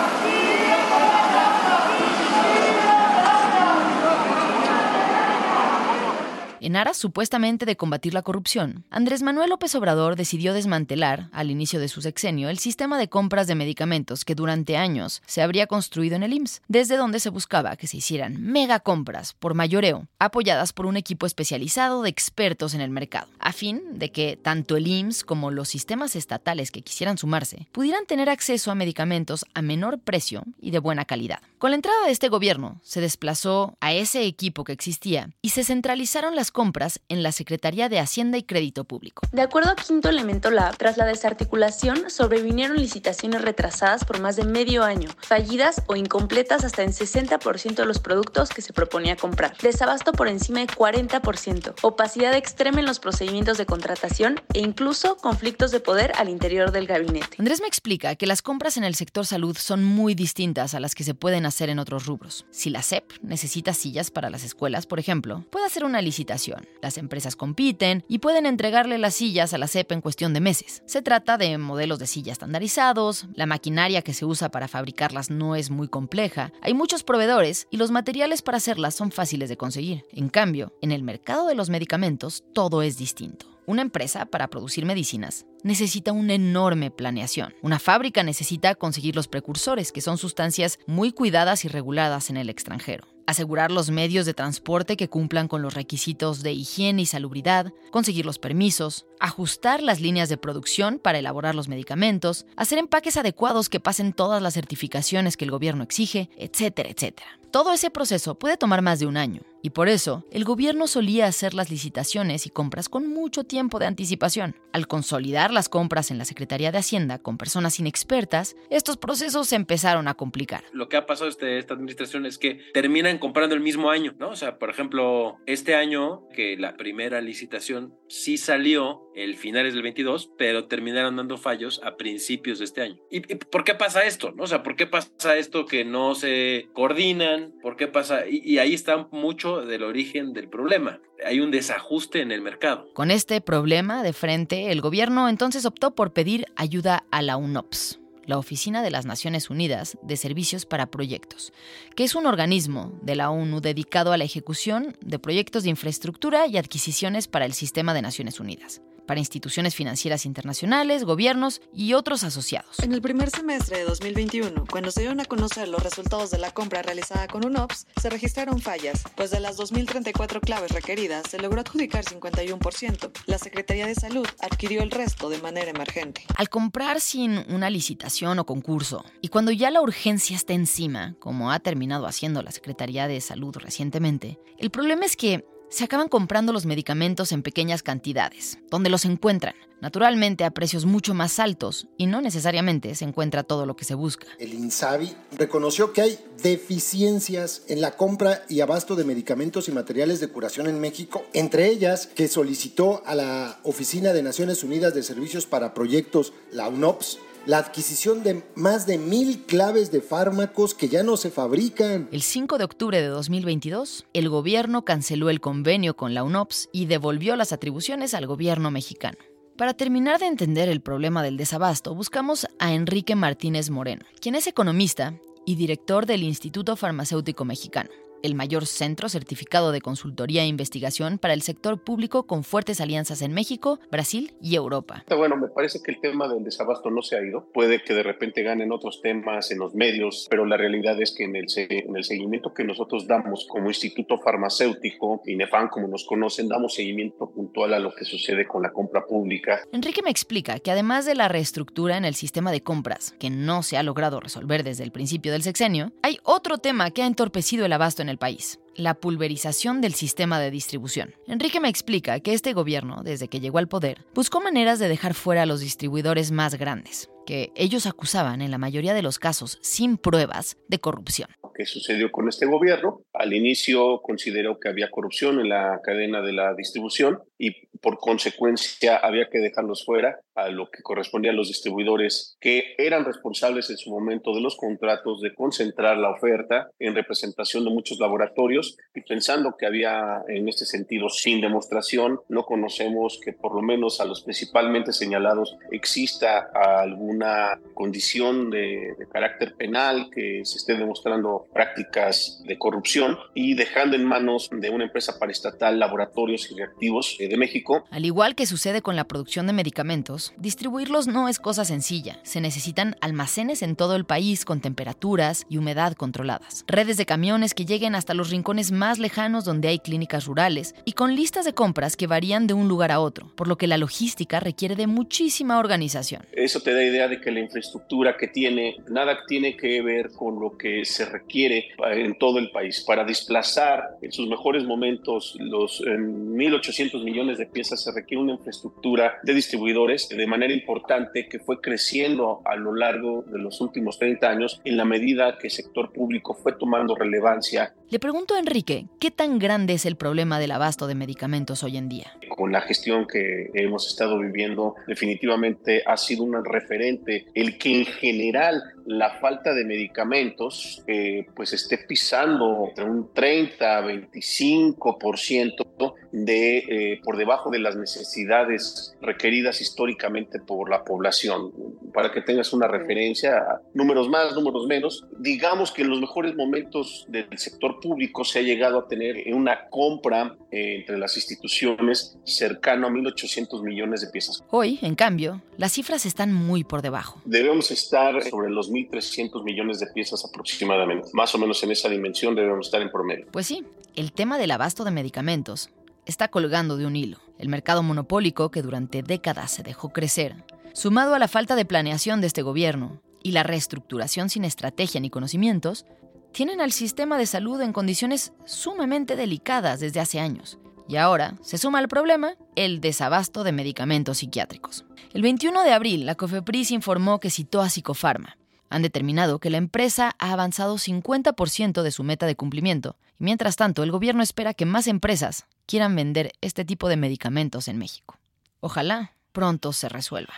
En 6.63 6.75
aras 6.75 6.95
supuestamente 6.95 7.65
de 7.65 7.75
combatir 7.75 8.13
la 8.13 8.21
corrupción, 8.21 8.85
Andrés 8.91 9.23
Manuel 9.23 9.49
López 9.49 9.73
Obrador 9.73 10.15
decidió 10.15 10.53
desmantelar, 10.53 11.27
al 11.31 11.49
inicio 11.49 11.79
de 11.79 11.87
su 11.87 12.03
sexenio, 12.03 12.49
el 12.49 12.59
sistema 12.59 12.99
de 12.99 13.09
compras 13.09 13.47
de 13.47 13.55
medicamentos 13.55 14.23
que 14.25 14.35
durante 14.35 14.77
años 14.77 15.23
se 15.25 15.41
habría 15.41 15.65
construido 15.65 16.15
en 16.15 16.21
el 16.21 16.33
IMSS, 16.33 16.61
desde 16.67 16.97
donde 16.97 17.19
se 17.19 17.31
buscaba 17.31 17.77
que 17.77 17.87
se 17.87 17.97
hicieran 17.97 18.39
mega 18.39 18.79
compras 18.79 19.33
por 19.33 19.55
mayoreo, 19.55 20.05
apoyadas 20.19 20.71
por 20.71 20.85
un 20.85 20.97
equipo 20.97 21.25
especializado 21.25 22.03
de 22.03 22.09
expertos 22.09 22.75
en 22.75 22.81
el 22.81 22.91
mercado, 22.91 23.27
a 23.39 23.53
fin 23.53 23.81
de 23.97 24.11
que 24.11 24.37
tanto 24.37 24.77
el 24.77 24.85
IMSS 24.85 25.23
como 25.23 25.49
los 25.49 25.67
sistemas 25.67 26.15
estatales 26.15 26.69
que 26.69 26.83
quisieran 26.83 27.17
sumarse 27.17 27.69
pudieran 27.71 28.05
tener 28.05 28.29
acceso 28.29 28.69
a 28.69 28.75
medicamentos 28.75 29.45
a 29.55 29.63
menor 29.63 29.97
precio 29.97 30.43
y 30.59 30.69
de 30.69 30.77
buena 30.77 31.05
calidad. 31.05 31.41
Con 31.57 31.71
la 31.71 31.75
entrada 31.75 32.05
de 32.05 32.11
este 32.11 32.29
gobierno, 32.29 32.79
se 32.83 33.01
desplazó 33.01 33.77
a 33.81 33.93
ese 33.93 34.25
equipo 34.25 34.63
que 34.63 34.73
existía 34.73 35.31
y 35.41 35.49
se 35.49 35.63
centralizaron 35.63 36.35
las 36.35 36.50
compras 36.51 36.99
en 37.09 37.23
la 37.23 37.31
Secretaría 37.31 37.89
de 37.89 37.99
Hacienda 37.99 38.37
y 38.37 38.43
Crédito 38.43 38.83
Público. 38.83 39.23
De 39.31 39.41
acuerdo 39.41 39.71
a 39.71 39.75
Quinto 39.75 40.09
Elemento 40.09 40.51
Lab, 40.51 40.77
tras 40.77 40.97
la 40.97 41.05
desarticulación 41.05 42.09
sobrevinieron 42.09 42.77
licitaciones 42.77 43.41
retrasadas 43.41 44.05
por 44.05 44.19
más 44.19 44.35
de 44.35 44.43
medio 44.43 44.83
año, 44.83 45.09
fallidas 45.21 45.81
o 45.87 45.95
incompletas 45.95 46.63
hasta 46.63 46.83
en 46.83 46.91
60% 46.91 47.75
de 47.75 47.85
los 47.85 47.99
productos 47.99 48.49
que 48.49 48.61
se 48.61 48.73
proponía 48.73 49.15
comprar, 49.15 49.55
desabasto 49.61 50.11
por 50.11 50.27
encima 50.27 50.59
de 50.59 50.67
40%, 50.67 51.75
opacidad 51.81 52.35
extrema 52.35 52.79
en 52.79 52.85
los 52.85 52.99
procedimientos 52.99 53.57
de 53.57 53.65
contratación 53.65 54.41
e 54.53 54.59
incluso 54.59 55.17
conflictos 55.17 55.71
de 55.71 55.79
poder 55.79 56.11
al 56.17 56.29
interior 56.29 56.71
del 56.71 56.87
gabinete. 56.87 57.37
Andrés 57.39 57.61
me 57.61 57.67
explica 57.67 58.15
que 58.15 58.27
las 58.27 58.41
compras 58.41 58.77
en 58.77 58.83
el 58.83 58.95
sector 58.95 59.25
salud 59.25 59.57
son 59.57 59.83
muy 59.83 60.15
distintas 60.15 60.73
a 60.73 60.79
las 60.79 60.95
que 60.95 61.03
se 61.03 61.13
pueden 61.13 61.45
hacer 61.45 61.69
en 61.69 61.79
otros 61.79 62.05
rubros. 62.05 62.45
Si 62.51 62.69
la 62.69 62.81
SEP 62.81 63.11
necesita 63.21 63.73
sillas 63.73 64.11
para 64.11 64.29
las 64.29 64.43
escuelas, 64.43 64.85
por 64.85 64.99
ejemplo, 64.99 65.45
puede 65.49 65.65
hacer 65.65 65.85
una 65.85 66.01
licitación 66.01 66.40
las 66.81 66.97
empresas 66.97 67.35
compiten 67.35 68.03
y 68.07 68.19
pueden 68.19 68.45
entregarle 68.45 68.97
las 68.97 69.15
sillas 69.15 69.53
a 69.53 69.57
la 69.57 69.67
CEP 69.67 69.91
en 69.91 70.01
cuestión 70.01 70.33
de 70.33 70.41
meses. 70.41 70.81
Se 70.85 71.01
trata 71.01 71.37
de 71.37 71.57
modelos 71.57 71.99
de 71.99 72.07
silla 72.07 72.31
estandarizados, 72.31 73.27
la 73.35 73.45
maquinaria 73.45 74.01
que 74.01 74.13
se 74.13 74.25
usa 74.25 74.49
para 74.49 74.67
fabricarlas 74.67 75.29
no 75.29 75.55
es 75.55 75.69
muy 75.69 75.87
compleja, 75.87 76.51
hay 76.61 76.73
muchos 76.73 77.03
proveedores 77.03 77.67
y 77.69 77.77
los 77.77 77.91
materiales 77.91 78.41
para 78.41 78.57
hacerlas 78.57 78.95
son 78.95 79.11
fáciles 79.11 79.49
de 79.49 79.57
conseguir. 79.57 80.05
En 80.11 80.29
cambio, 80.29 80.73
en 80.81 80.91
el 80.91 81.03
mercado 81.03 81.47
de 81.47 81.55
los 81.55 81.69
medicamentos 81.69 82.43
todo 82.53 82.81
es 82.81 82.97
distinto. 82.97 83.47
Una 83.67 83.83
empresa 83.83 84.25
para 84.25 84.47
producir 84.47 84.85
medicinas 84.85 85.45
necesita 85.63 86.11
una 86.11 86.33
enorme 86.33 86.89
planeación. 86.89 87.53
Una 87.61 87.79
fábrica 87.79 88.23
necesita 88.23 88.75
conseguir 88.75 89.15
los 89.15 89.27
precursores, 89.27 89.91
que 89.91 90.01
son 90.01 90.17
sustancias 90.17 90.79
muy 90.87 91.11
cuidadas 91.11 91.63
y 91.63 91.67
reguladas 91.67 92.29
en 92.29 92.37
el 92.37 92.49
extranjero 92.49 93.07
asegurar 93.31 93.71
los 93.71 93.89
medios 93.89 94.25
de 94.25 94.33
transporte 94.33 94.95
que 94.95 95.09
cumplan 95.09 95.47
con 95.47 95.61
los 95.61 95.73
requisitos 95.73 96.43
de 96.43 96.53
higiene 96.53 97.01
y 97.01 97.05
salubridad, 97.05 97.73
conseguir 97.91 98.25
los 98.25 98.39
permisos, 98.39 99.05
ajustar 99.19 99.81
las 99.81 99.99
líneas 99.99 100.29
de 100.29 100.37
producción 100.37 100.99
para 100.99 101.19
elaborar 101.19 101.55
los 101.55 101.67
medicamentos, 101.67 102.45
hacer 102.55 102.79
empaques 102.79 103.17
adecuados 103.17 103.69
que 103.69 103.79
pasen 103.79 104.13
todas 104.13 104.41
las 104.41 104.53
certificaciones 104.53 105.37
que 105.37 105.45
el 105.45 105.51
gobierno 105.51 105.83
exige, 105.83 106.29
etcétera, 106.37 106.89
etcétera. 106.89 107.41
Todo 107.51 107.73
ese 107.73 107.89
proceso 107.89 108.35
puede 108.35 108.55
tomar 108.55 108.81
más 108.81 108.99
de 108.99 109.07
un 109.07 109.17
año, 109.17 109.41
y 109.61 109.71
por 109.71 109.89
eso 109.89 110.25
el 110.31 110.45
gobierno 110.45 110.87
solía 110.87 111.27
hacer 111.27 111.53
las 111.53 111.69
licitaciones 111.69 112.45
y 112.45 112.49
compras 112.49 112.87
con 112.87 113.07
mucho 113.07 113.43
tiempo 113.43 113.77
de 113.77 113.87
anticipación. 113.87 114.55
Al 114.71 114.87
consolidar 114.87 115.51
las 115.51 115.67
compras 115.67 116.11
en 116.11 116.17
la 116.17 116.23
Secretaría 116.23 116.71
de 116.71 116.77
Hacienda 116.77 117.19
con 117.19 117.37
personas 117.37 117.77
inexpertas, 117.77 118.55
estos 118.69 118.95
procesos 118.95 119.49
se 119.49 119.57
empezaron 119.57 120.07
a 120.07 120.13
complicar. 120.13 120.63
Lo 120.71 120.87
que 120.87 120.95
ha 120.95 121.05
pasado 121.05 121.29
este, 121.29 121.59
esta 121.59 121.73
administración 121.73 122.25
es 122.25 122.37
que 122.37 122.61
terminan 122.73 123.17
comprando 123.21 123.55
el 123.55 123.61
mismo 123.61 123.89
año, 123.89 124.13
¿no? 124.19 124.31
O 124.31 124.35
sea, 124.35 124.57
por 124.57 124.69
ejemplo, 124.69 125.37
este 125.45 125.75
año 125.75 126.27
que 126.35 126.57
la 126.57 126.75
primera 126.75 127.21
licitación 127.21 127.95
sí 128.09 128.37
salió 128.37 129.09
el 129.15 129.37
finales 129.37 129.73
del 129.73 129.83
22, 129.83 130.31
pero 130.37 130.67
terminaron 130.67 131.15
dando 131.15 131.37
fallos 131.37 131.79
a 131.85 131.95
principios 131.95 132.59
de 132.59 132.65
este 132.65 132.81
año. 132.81 132.97
¿Y, 133.09 133.21
por 133.21 133.63
qué 133.63 133.75
pasa 133.75 134.03
esto? 134.03 134.33
¿no? 134.33 134.43
O 134.43 134.47
sea, 134.47 134.63
¿por 134.63 134.75
qué 134.75 134.87
pasa 134.87 135.37
esto 135.37 135.65
que 135.65 135.85
no 135.85 136.15
se 136.15 136.67
coordinan? 136.73 137.53
¿Por 137.61 137.77
qué 137.77 137.87
pasa? 137.87 138.27
Y, 138.27 138.41
y 138.43 138.57
ahí 138.57 138.73
está 138.73 139.07
mucho 139.11 139.61
del 139.61 139.83
origen 139.83 140.33
del 140.33 140.49
problema. 140.49 140.99
Hay 141.25 141.39
un 141.39 141.51
desajuste 141.51 142.21
en 142.21 142.31
el 142.31 142.41
mercado. 142.41 142.91
Con 142.93 143.11
este 143.11 143.39
problema 143.39 144.03
de 144.03 144.11
frente, 144.11 144.71
el 144.71 144.81
gobierno 144.81 145.29
entonces 145.29 145.65
optó 145.65 145.95
por 145.95 146.11
pedir 146.11 146.45
ayuda 146.57 147.05
a 147.11 147.21
la 147.21 147.37
UNOPS 147.37 148.00
la 148.25 148.37
Oficina 148.37 148.81
de 148.81 148.91
las 148.91 149.05
Naciones 149.05 149.49
Unidas 149.49 149.97
de 150.01 150.17
Servicios 150.17 150.65
para 150.65 150.91
Proyectos, 150.91 151.53
que 151.95 152.03
es 152.03 152.15
un 152.15 152.25
organismo 152.25 152.93
de 153.01 153.15
la 153.15 153.29
ONU 153.29 153.61
dedicado 153.61 154.13
a 154.13 154.17
la 154.17 154.23
ejecución 154.23 154.95
de 155.01 155.19
proyectos 155.19 155.63
de 155.63 155.69
infraestructura 155.69 156.47
y 156.47 156.57
adquisiciones 156.57 157.27
para 157.27 157.45
el 157.45 157.53
sistema 157.53 157.93
de 157.93 158.01
Naciones 158.01 158.39
Unidas 158.39 158.81
para 159.07 159.19
instituciones 159.19 159.75
financieras 159.75 160.25
internacionales, 160.25 161.03
gobiernos 161.03 161.61
y 161.73 161.93
otros 161.93 162.23
asociados. 162.23 162.79
En 162.79 162.93
el 162.93 163.01
primer 163.01 163.29
semestre 163.29 163.79
de 163.79 163.85
2021, 163.85 164.65
cuando 164.69 164.91
se 164.91 165.01
dieron 165.01 165.19
a 165.19 165.25
conocer 165.25 165.67
los 165.67 165.83
resultados 165.83 166.31
de 166.31 166.37
la 166.37 166.51
compra 166.51 166.81
realizada 166.81 167.27
con 167.27 167.45
UNOPS, 167.45 167.87
se 167.99 168.09
registraron 168.09 168.61
fallas, 168.61 169.03
pues 169.15 169.31
de 169.31 169.39
las 169.39 169.57
2.034 169.57 170.39
claves 170.39 170.71
requeridas 170.71 171.29
se 171.29 171.39
logró 171.39 171.61
adjudicar 171.61 172.03
51%. 172.03 173.11
La 173.25 173.37
Secretaría 173.37 173.87
de 173.87 173.95
Salud 173.95 174.27
adquirió 174.39 174.81
el 174.81 174.91
resto 174.91 175.29
de 175.29 175.39
manera 175.39 175.71
emergente. 175.71 176.23
Al 176.35 176.49
comprar 176.49 177.01
sin 177.01 177.45
una 177.49 177.69
licitación 177.69 178.39
o 178.39 178.45
concurso, 178.45 179.05
y 179.21 179.29
cuando 179.29 179.51
ya 179.51 179.71
la 179.71 179.81
urgencia 179.81 180.35
está 180.35 180.53
encima, 180.53 181.15
como 181.19 181.51
ha 181.51 181.59
terminado 181.59 182.07
haciendo 182.07 182.41
la 182.41 182.51
Secretaría 182.51 183.07
de 183.07 183.21
Salud 183.21 183.55
recientemente, 183.57 184.39
el 184.57 184.71
problema 184.71 185.05
es 185.05 185.15
que 185.15 185.45
se 185.71 185.85
acaban 185.85 186.09
comprando 186.09 186.51
los 186.51 186.65
medicamentos 186.65 187.31
en 187.31 187.43
pequeñas 187.43 187.81
cantidades, 187.81 188.59
donde 188.69 188.89
los 188.89 189.05
encuentran, 189.05 189.55
naturalmente 189.79 190.43
a 190.43 190.51
precios 190.51 190.85
mucho 190.85 191.13
más 191.13 191.39
altos 191.39 191.87
y 191.97 192.07
no 192.07 192.21
necesariamente 192.21 192.93
se 192.93 193.05
encuentra 193.05 193.43
todo 193.43 193.65
lo 193.65 193.77
que 193.77 193.85
se 193.85 193.95
busca. 193.95 194.27
El 194.37 194.53
INSABI 194.53 195.15
reconoció 195.37 195.93
que 195.93 196.01
hay 196.01 196.19
deficiencias 196.43 197.63
en 197.69 197.79
la 197.79 197.95
compra 197.95 198.43
y 198.49 198.59
abasto 198.59 198.97
de 198.97 199.05
medicamentos 199.05 199.69
y 199.69 199.71
materiales 199.71 200.19
de 200.19 200.27
curación 200.27 200.67
en 200.67 200.79
México, 200.81 201.23
entre 201.31 201.67
ellas 201.67 202.05
que 202.05 202.27
solicitó 202.27 203.01
a 203.05 203.15
la 203.15 203.59
Oficina 203.63 204.11
de 204.11 204.23
Naciones 204.23 204.63
Unidas 204.63 204.93
de 204.93 205.03
Servicios 205.03 205.45
para 205.45 205.73
Proyectos, 205.73 206.33
la 206.51 206.67
UNOPS, 206.67 207.17
la 207.45 207.57
adquisición 207.57 208.23
de 208.23 208.43
más 208.55 208.85
de 208.85 208.97
mil 208.97 209.43
claves 209.45 209.91
de 209.91 210.01
fármacos 210.01 210.73
que 210.73 210.89
ya 210.89 211.03
no 211.03 211.17
se 211.17 211.31
fabrican. 211.31 212.07
El 212.11 212.21
5 212.21 212.57
de 212.57 212.63
octubre 212.63 213.01
de 213.01 213.07
2022, 213.07 214.05
el 214.13 214.29
gobierno 214.29 214.85
canceló 214.85 215.29
el 215.29 215.41
convenio 215.41 215.95
con 215.95 216.13
la 216.13 216.23
UNOPS 216.23 216.69
y 216.71 216.85
devolvió 216.85 217.35
las 217.35 217.53
atribuciones 217.53 218.13
al 218.13 218.27
gobierno 218.27 218.71
mexicano. 218.71 219.17
Para 219.57 219.73
terminar 219.73 220.19
de 220.19 220.27
entender 220.27 220.69
el 220.69 220.81
problema 220.81 221.23
del 221.23 221.37
desabasto, 221.37 221.93
buscamos 221.93 222.47
a 222.59 222.73
Enrique 222.73 223.15
Martínez 223.15 223.69
Moreno, 223.69 224.05
quien 224.19 224.35
es 224.35 224.47
economista 224.47 225.13
y 225.45 225.55
director 225.55 226.05
del 226.05 226.23
Instituto 226.23 226.75
Farmacéutico 226.75 227.45
Mexicano. 227.45 227.89
El 228.23 228.35
mayor 228.35 228.65
centro 228.65 229.09
certificado 229.09 229.71
de 229.71 229.81
consultoría 229.81 230.43
e 230.43 230.47
investigación 230.47 231.17
para 231.17 231.33
el 231.33 231.41
sector 231.41 231.83
público 231.83 232.27
con 232.27 232.43
fuertes 232.43 232.81
alianzas 232.81 233.21
en 233.21 233.33
México, 233.33 233.79
Brasil 233.91 234.33
y 234.41 234.55
Europa. 234.55 235.03
Bueno, 235.09 235.37
me 235.37 235.47
parece 235.47 235.81
que 235.83 235.91
el 235.91 235.99
tema 235.99 236.27
del 236.27 236.43
desabasto 236.43 236.89
no 236.89 237.01
se 237.01 237.17
ha 237.17 237.21
ido. 237.21 237.49
Puede 237.53 237.83
que 237.83 237.93
de 237.93 238.03
repente 238.03 238.43
ganen 238.43 238.71
otros 238.71 239.01
temas 239.01 239.51
en 239.51 239.59
los 239.59 239.73
medios, 239.73 240.27
pero 240.29 240.45
la 240.45 240.57
realidad 240.57 241.01
es 241.01 241.13
que 241.15 241.23
en 241.23 241.35
el, 241.35 241.45
en 241.55 241.95
el 241.95 242.03
seguimiento 242.03 242.53
que 242.53 242.63
nosotros 242.63 243.07
damos 243.07 243.45
como 243.47 243.67
Instituto 243.67 244.17
Farmacéutico, 244.19 245.21
INEFAN 245.25 245.69
como 245.69 245.87
nos 245.87 246.05
conocen, 246.05 246.47
damos 246.47 246.75
seguimiento 246.75 247.29
puntual 247.29 247.73
a 247.73 247.79
lo 247.79 247.93
que 247.93 248.05
sucede 248.05 248.47
con 248.47 248.61
la 248.61 248.71
compra 248.71 249.05
pública. 249.05 249.61
Enrique 249.71 250.01
me 250.03 250.09
explica 250.09 250.59
que 250.59 250.71
además 250.71 251.05
de 251.05 251.15
la 251.15 251.27
reestructura 251.27 251.97
en 251.97 252.05
el 252.05 252.15
sistema 252.15 252.51
de 252.51 252.61
compras, 252.61 253.15
que 253.19 253.29
no 253.29 253.63
se 253.63 253.77
ha 253.77 253.83
logrado 253.83 254.19
resolver 254.19 254.63
desde 254.63 254.83
el 254.83 254.91
principio 254.91 255.31
del 255.31 255.43
sexenio, 255.43 255.91
hay 256.01 256.17
otro 256.23 256.57
tema 256.57 256.91
que 256.91 257.03
ha 257.03 257.07
entorpecido 257.07 257.65
el 257.65 257.73
abasto 257.73 258.01
en 258.01 258.09
el 258.11 258.17
país 258.17 258.59
la 258.75 258.95
pulverización 258.95 259.81
del 259.81 259.93
sistema 259.93 260.39
de 260.39 260.51
distribución. 260.51 261.15
Enrique 261.27 261.59
me 261.59 261.69
explica 261.69 262.19
que 262.19 262.33
este 262.33 262.53
gobierno, 262.53 263.01
desde 263.03 263.27
que 263.27 263.39
llegó 263.39 263.57
al 263.57 263.67
poder, 263.67 264.05
buscó 264.13 264.41
maneras 264.41 264.79
de 264.79 264.87
dejar 264.87 265.13
fuera 265.13 265.43
a 265.43 265.45
los 265.45 265.59
distribuidores 265.59 266.31
más 266.31 266.55
grandes, 266.55 267.09
que 267.25 267.51
ellos 267.55 267.85
acusaban 267.85 268.41
en 268.41 268.51
la 268.51 268.57
mayoría 268.57 268.93
de 268.93 269.01
los 269.01 269.19
casos, 269.19 269.59
sin 269.61 269.97
pruebas, 269.97 270.57
de 270.67 270.79
corrupción. 270.79 271.29
¿Qué 271.53 271.65
sucedió 271.65 272.11
con 272.11 272.29
este 272.29 272.45
gobierno? 272.45 273.01
Al 273.13 273.33
inicio 273.33 274.01
consideró 274.01 274.59
que 274.59 274.69
había 274.69 274.89
corrupción 274.89 275.39
en 275.39 275.49
la 275.49 275.79
cadena 275.83 276.21
de 276.21 276.33
la 276.33 276.53
distribución 276.55 277.19
y 277.37 277.51
por 277.81 277.99
consecuencia 277.99 278.97
había 278.97 279.29
que 279.29 279.39
dejarlos 279.39 279.85
fuera 279.85 280.19
a 280.35 280.49
lo 280.49 280.69
que 280.69 280.81
correspondía 280.81 281.31
a 281.31 281.35
los 281.35 281.47
distribuidores 281.47 282.37
que 282.39 282.75
eran 282.77 283.05
responsables 283.05 283.69
en 283.69 283.77
su 283.77 283.89
momento 283.89 284.33
de 284.33 284.41
los 284.41 284.55
contratos 284.55 285.21
de 285.21 285.33
concentrar 285.33 285.97
la 285.97 286.11
oferta 286.11 286.69
en 286.79 286.95
representación 286.95 287.65
de 287.65 287.71
muchos 287.71 287.99
laboratorios 287.99 288.77
y 288.93 289.01
pensando 289.01 289.55
que 289.57 289.65
había 289.65 290.21
en 290.27 290.47
este 290.47 290.65
sentido 290.65 291.09
sin 291.09 291.41
demostración, 291.41 292.21
no 292.29 292.45
conocemos 292.45 293.19
que 293.23 293.33
por 293.33 293.55
lo 293.55 293.61
menos 293.61 293.99
a 293.99 294.05
los 294.05 294.21
principalmente 294.21 294.93
señalados 294.93 295.57
exista 295.71 296.49
alguna 296.53 297.59
condición 297.73 298.49
de, 298.49 298.95
de 298.97 299.07
carácter 299.07 299.55
penal 299.55 300.09
que 300.13 300.41
se 300.43 300.57
esté 300.57 300.75
demostrando 300.75 301.47
prácticas 301.53 302.41
de 302.45 302.57
corrupción 302.57 303.17
y 303.33 303.55
dejando 303.55 303.95
en 303.95 304.05
manos 304.05 304.49
de 304.51 304.69
una 304.69 304.85
empresa 304.85 305.17
paraestatal 305.19 305.79
laboratorios 305.79 306.49
y 306.51 306.55
reactivos 306.55 307.17
de 307.19 307.37
México. 307.37 307.70
Al 307.89 308.05
igual 308.05 308.35
que 308.35 308.45
sucede 308.45 308.81
con 308.81 308.95
la 308.95 309.05
producción 309.05 309.47
de 309.47 309.53
medicamentos, 309.53 310.33
distribuirlos 310.37 311.07
no 311.07 311.27
es 311.27 311.39
cosa 311.39 311.65
sencilla. 311.65 312.19
Se 312.23 312.41
necesitan 312.41 312.95
almacenes 313.01 313.61
en 313.61 313.75
todo 313.75 313.95
el 313.95 314.05
país 314.05 314.45
con 314.45 314.61
temperaturas 314.61 315.45
y 315.49 315.57
humedad 315.57 315.93
controladas, 315.93 316.63
redes 316.67 316.97
de 316.97 317.05
camiones 317.05 317.53
que 317.53 317.65
lleguen 317.65 317.95
hasta 317.95 318.13
los 318.13 318.29
rincones 318.29 318.71
más 318.71 318.99
lejanos 318.99 319.45
donde 319.45 319.67
hay 319.67 319.79
clínicas 319.79 320.25
rurales 320.25 320.75
y 320.85 320.93
con 320.93 321.15
listas 321.15 321.45
de 321.45 321.53
compras 321.53 321.95
que 321.95 322.07
varían 322.07 322.47
de 322.47 322.53
un 322.53 322.67
lugar 322.67 322.91
a 322.91 322.99
otro, 322.99 323.31
por 323.35 323.47
lo 323.47 323.57
que 323.57 323.67
la 323.67 323.77
logística 323.77 324.39
requiere 324.39 324.75
de 324.75 324.87
muchísima 324.87 325.59
organización. 325.59 326.23
Eso 326.31 326.59
te 326.61 326.73
da 326.73 326.83
idea 326.83 327.07
de 327.07 327.19
que 327.21 327.31
la 327.31 327.39
infraestructura 327.39 328.17
que 328.17 328.27
tiene 328.27 328.77
nada 328.89 329.19
tiene 329.27 329.55
que 329.55 329.81
ver 329.81 330.11
con 330.11 330.39
lo 330.39 330.57
que 330.57 330.85
se 330.85 331.05
requiere 331.05 331.69
en 331.91 332.17
todo 332.17 332.39
el 332.39 332.51
país 332.51 332.83
para 332.85 333.03
desplazar 333.03 333.97
en 334.01 334.11
sus 334.11 334.27
mejores 334.27 334.63
momentos 334.63 335.35
los 335.39 335.81
1.800 335.81 337.03
millones 337.03 337.37
de 337.37 337.49
piezas 337.61 337.83
se 337.83 337.91
requiere 337.91 338.23
una 338.23 338.33
infraestructura 338.33 339.19
de 339.21 339.35
distribuidores 339.35 340.09
de 340.09 340.25
manera 340.25 340.51
importante 340.51 341.29
que 341.29 341.37
fue 341.37 341.61
creciendo 341.61 342.41
a 342.43 342.55
lo 342.55 342.73
largo 342.73 343.21
de 343.27 343.37
los 343.37 343.61
últimos 343.61 343.99
30 343.99 344.27
años 344.27 344.59
en 344.65 344.77
la 344.77 344.85
medida 344.85 345.37
que 345.37 345.45
el 345.45 345.51
sector 345.51 345.93
público 345.93 346.33
fue 346.33 346.53
tomando 346.53 346.95
relevancia. 346.95 347.75
Le 347.91 347.99
pregunto 347.99 348.35
a 348.35 348.39
Enrique, 348.39 348.85
¿qué 349.01 349.11
tan 349.11 349.37
grande 349.37 349.73
es 349.73 349.85
el 349.85 349.97
problema 349.97 350.39
del 350.39 350.51
abasto 350.51 350.87
de 350.87 350.95
medicamentos 350.95 351.61
hoy 351.61 351.75
en 351.75 351.89
día? 351.89 352.13
Con 352.29 352.53
la 352.53 352.61
gestión 352.61 353.05
que 353.05 353.49
hemos 353.53 353.85
estado 353.85 354.17
viviendo, 354.17 354.75
definitivamente 354.87 355.83
ha 355.85 355.97
sido 355.97 356.23
un 356.23 356.45
referente 356.45 357.25
el 357.33 357.57
que 357.57 357.79
en 357.79 357.85
general 357.85 358.63
la 358.85 359.19
falta 359.19 359.53
de 359.53 359.65
medicamentos 359.65 360.81
eh, 360.87 361.25
pues 361.35 361.51
esté 361.51 361.79
pisando 361.79 362.67
entre 362.69 362.85
un 362.85 363.13
30 363.13 363.81
25% 363.81 365.65
de 366.11 366.57
eh, 366.57 367.01
por 367.03 367.17
debajo 367.17 367.49
de 367.49 367.59
las 367.59 367.75
necesidades 367.75 368.95
requeridas 369.01 369.61
históricamente 369.61 370.39
por 370.39 370.69
la 370.69 370.83
población. 370.83 371.51
Para 371.93 372.11
que 372.11 372.21
tengas 372.21 372.53
una 372.53 372.67
referencia, 372.67 373.61
números 373.73 374.09
más, 374.09 374.33
números 374.33 374.67
menos, 374.67 375.05
digamos 375.19 375.71
que 375.71 375.81
en 375.81 375.89
los 375.89 375.99
mejores 375.99 376.35
momentos 376.35 377.05
del 377.09 377.27
sector 377.37 377.79
público 377.81 378.23
se 378.23 378.39
ha 378.39 378.41
llegado 378.41 378.79
a 378.79 378.87
tener 378.87 379.33
una 379.33 379.67
compra 379.69 380.37
eh, 380.51 380.77
entre 380.79 380.97
las 380.97 381.17
instituciones 381.17 382.17
cercano 382.23 382.87
a 382.87 382.89
1.800 382.89 383.61
millones 383.63 384.01
de 384.01 384.07
piezas. 384.07 384.43
Hoy, 384.49 384.79
en 384.81 384.95
cambio, 384.95 385.41
las 385.57 385.73
cifras 385.73 386.05
están 386.05 386.31
muy 386.31 386.63
por 386.63 386.81
debajo. 386.81 387.21
Debemos 387.25 387.71
estar 387.71 388.23
sobre 388.23 388.49
los 388.49 388.71
1.300 388.71 389.43
millones 389.43 389.79
de 389.79 389.87
piezas 389.87 390.23
aproximadamente. 390.23 391.09
Más 391.13 391.35
o 391.35 391.37
menos 391.37 391.61
en 391.63 391.71
esa 391.71 391.89
dimensión 391.89 392.35
debemos 392.35 392.67
estar 392.67 392.81
en 392.81 392.91
promedio. 392.91 393.27
Pues 393.31 393.47
sí, 393.47 393.65
el 393.95 394.13
tema 394.13 394.37
del 394.37 394.51
abasto 394.51 394.83
de 394.83 394.91
medicamentos 394.91 395.69
está 396.05 396.29
colgando 396.29 396.77
de 396.77 396.85
un 396.85 396.95
hilo. 396.95 397.17
El 397.37 397.49
mercado 397.49 397.83
monopólico 397.83 398.51
que 398.51 398.61
durante 398.61 399.03
décadas 399.03 399.51
se 399.51 399.63
dejó 399.63 399.89
crecer, 399.89 400.35
sumado 400.73 401.15
a 401.15 401.19
la 401.19 401.27
falta 401.27 401.55
de 401.55 401.65
planeación 401.65 402.21
de 402.21 402.27
este 402.27 402.41
gobierno 402.41 403.01
y 403.23 403.31
la 403.31 403.43
reestructuración 403.43 404.29
sin 404.29 404.45
estrategia 404.45 404.99
ni 404.99 405.09
conocimientos, 405.09 405.85
tienen 406.31 406.61
al 406.61 406.71
sistema 406.71 407.17
de 407.17 407.25
salud 407.25 407.61
en 407.61 407.73
condiciones 407.73 408.33
sumamente 408.45 409.15
delicadas 409.15 409.79
desde 409.79 409.99
hace 409.99 410.19
años. 410.19 410.57
Y 410.87 410.97
ahora 410.97 411.35
se 411.41 411.57
suma 411.57 411.79
al 411.79 411.87
problema 411.87 412.35
el 412.55 412.81
desabasto 412.81 413.43
de 413.43 413.51
medicamentos 413.51 414.17
psiquiátricos. 414.19 414.85
El 415.13 415.21
21 415.21 415.63
de 415.63 415.71
abril, 415.71 416.05
la 416.05 416.15
COFEPRIS 416.15 416.71
informó 416.71 417.19
que 417.19 417.29
citó 417.29 417.61
a 417.61 417.69
Psicofarma. 417.69 418.37
Han 418.69 418.81
determinado 418.81 419.39
que 419.39 419.49
la 419.49 419.57
empresa 419.57 420.15
ha 420.19 420.31
avanzado 420.31 420.77
50% 420.77 421.81
de 421.81 421.91
su 421.91 422.03
meta 422.03 422.25
de 422.25 422.35
cumplimiento. 422.35 422.97
Y 423.19 423.25
mientras 423.25 423.57
tanto, 423.57 423.83
el 423.83 423.91
gobierno 423.91 424.23
espera 424.23 424.53
que 424.53 424.65
más 424.65 424.87
empresas 424.87 425.45
quieran 425.65 425.95
vender 425.95 426.33
este 426.41 426.65
tipo 426.65 426.87
de 426.89 426.97
medicamentos 426.97 427.67
en 427.67 427.77
México. 427.77 428.17
Ojalá 428.61 429.13
pronto 429.31 429.73
se 429.73 429.89
resuelva. 429.89 430.33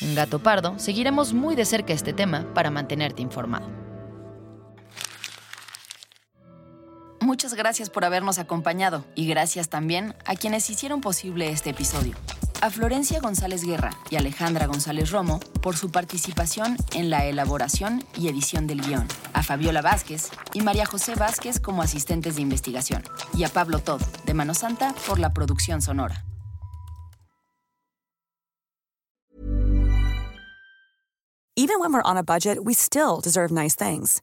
En 0.00 0.14
Gato 0.14 0.38
Pardo 0.38 0.78
seguiremos 0.78 1.34
muy 1.34 1.56
de 1.56 1.64
cerca 1.64 1.92
este 1.92 2.12
tema 2.12 2.46
para 2.54 2.70
mantenerte 2.70 3.22
informado. 3.22 3.87
Muchas 7.20 7.54
gracias 7.54 7.90
por 7.90 8.04
habernos 8.04 8.38
acompañado 8.38 9.04
y 9.14 9.26
gracias 9.26 9.68
también 9.68 10.14
a 10.24 10.34
quienes 10.36 10.70
hicieron 10.70 11.00
posible 11.00 11.50
este 11.50 11.70
episodio. 11.70 12.14
A 12.60 12.70
Florencia 12.70 13.20
González 13.20 13.64
Guerra 13.64 13.90
y 14.10 14.16
Alejandra 14.16 14.66
González 14.66 15.10
Romo 15.10 15.38
por 15.62 15.76
su 15.76 15.90
participación 15.90 16.76
en 16.92 17.10
la 17.10 17.26
elaboración 17.26 18.04
y 18.16 18.28
edición 18.28 18.66
del 18.66 18.80
guion. 18.80 19.06
A 19.32 19.42
Fabiola 19.42 19.82
Vázquez 19.82 20.30
y 20.54 20.62
María 20.62 20.86
José 20.86 21.14
Vázquez 21.14 21.60
como 21.60 21.82
asistentes 21.82 22.36
de 22.36 22.42
investigación. 22.42 23.02
Y 23.34 23.44
a 23.44 23.48
Pablo 23.48 23.78
Todd, 23.78 24.02
de 24.24 24.34
Mano 24.34 24.54
Santa, 24.54 24.94
por 25.06 25.18
la 25.18 25.32
producción 25.32 25.82
sonora. 25.82 26.24
Even 31.56 31.80
when 31.80 31.92
we're 31.92 32.02
on 32.02 32.16
a 32.16 32.22
budget, 32.22 32.64
we 32.64 32.72
still 32.72 33.20
deserve 33.20 33.50
nice 33.50 33.74
things. 33.74 34.22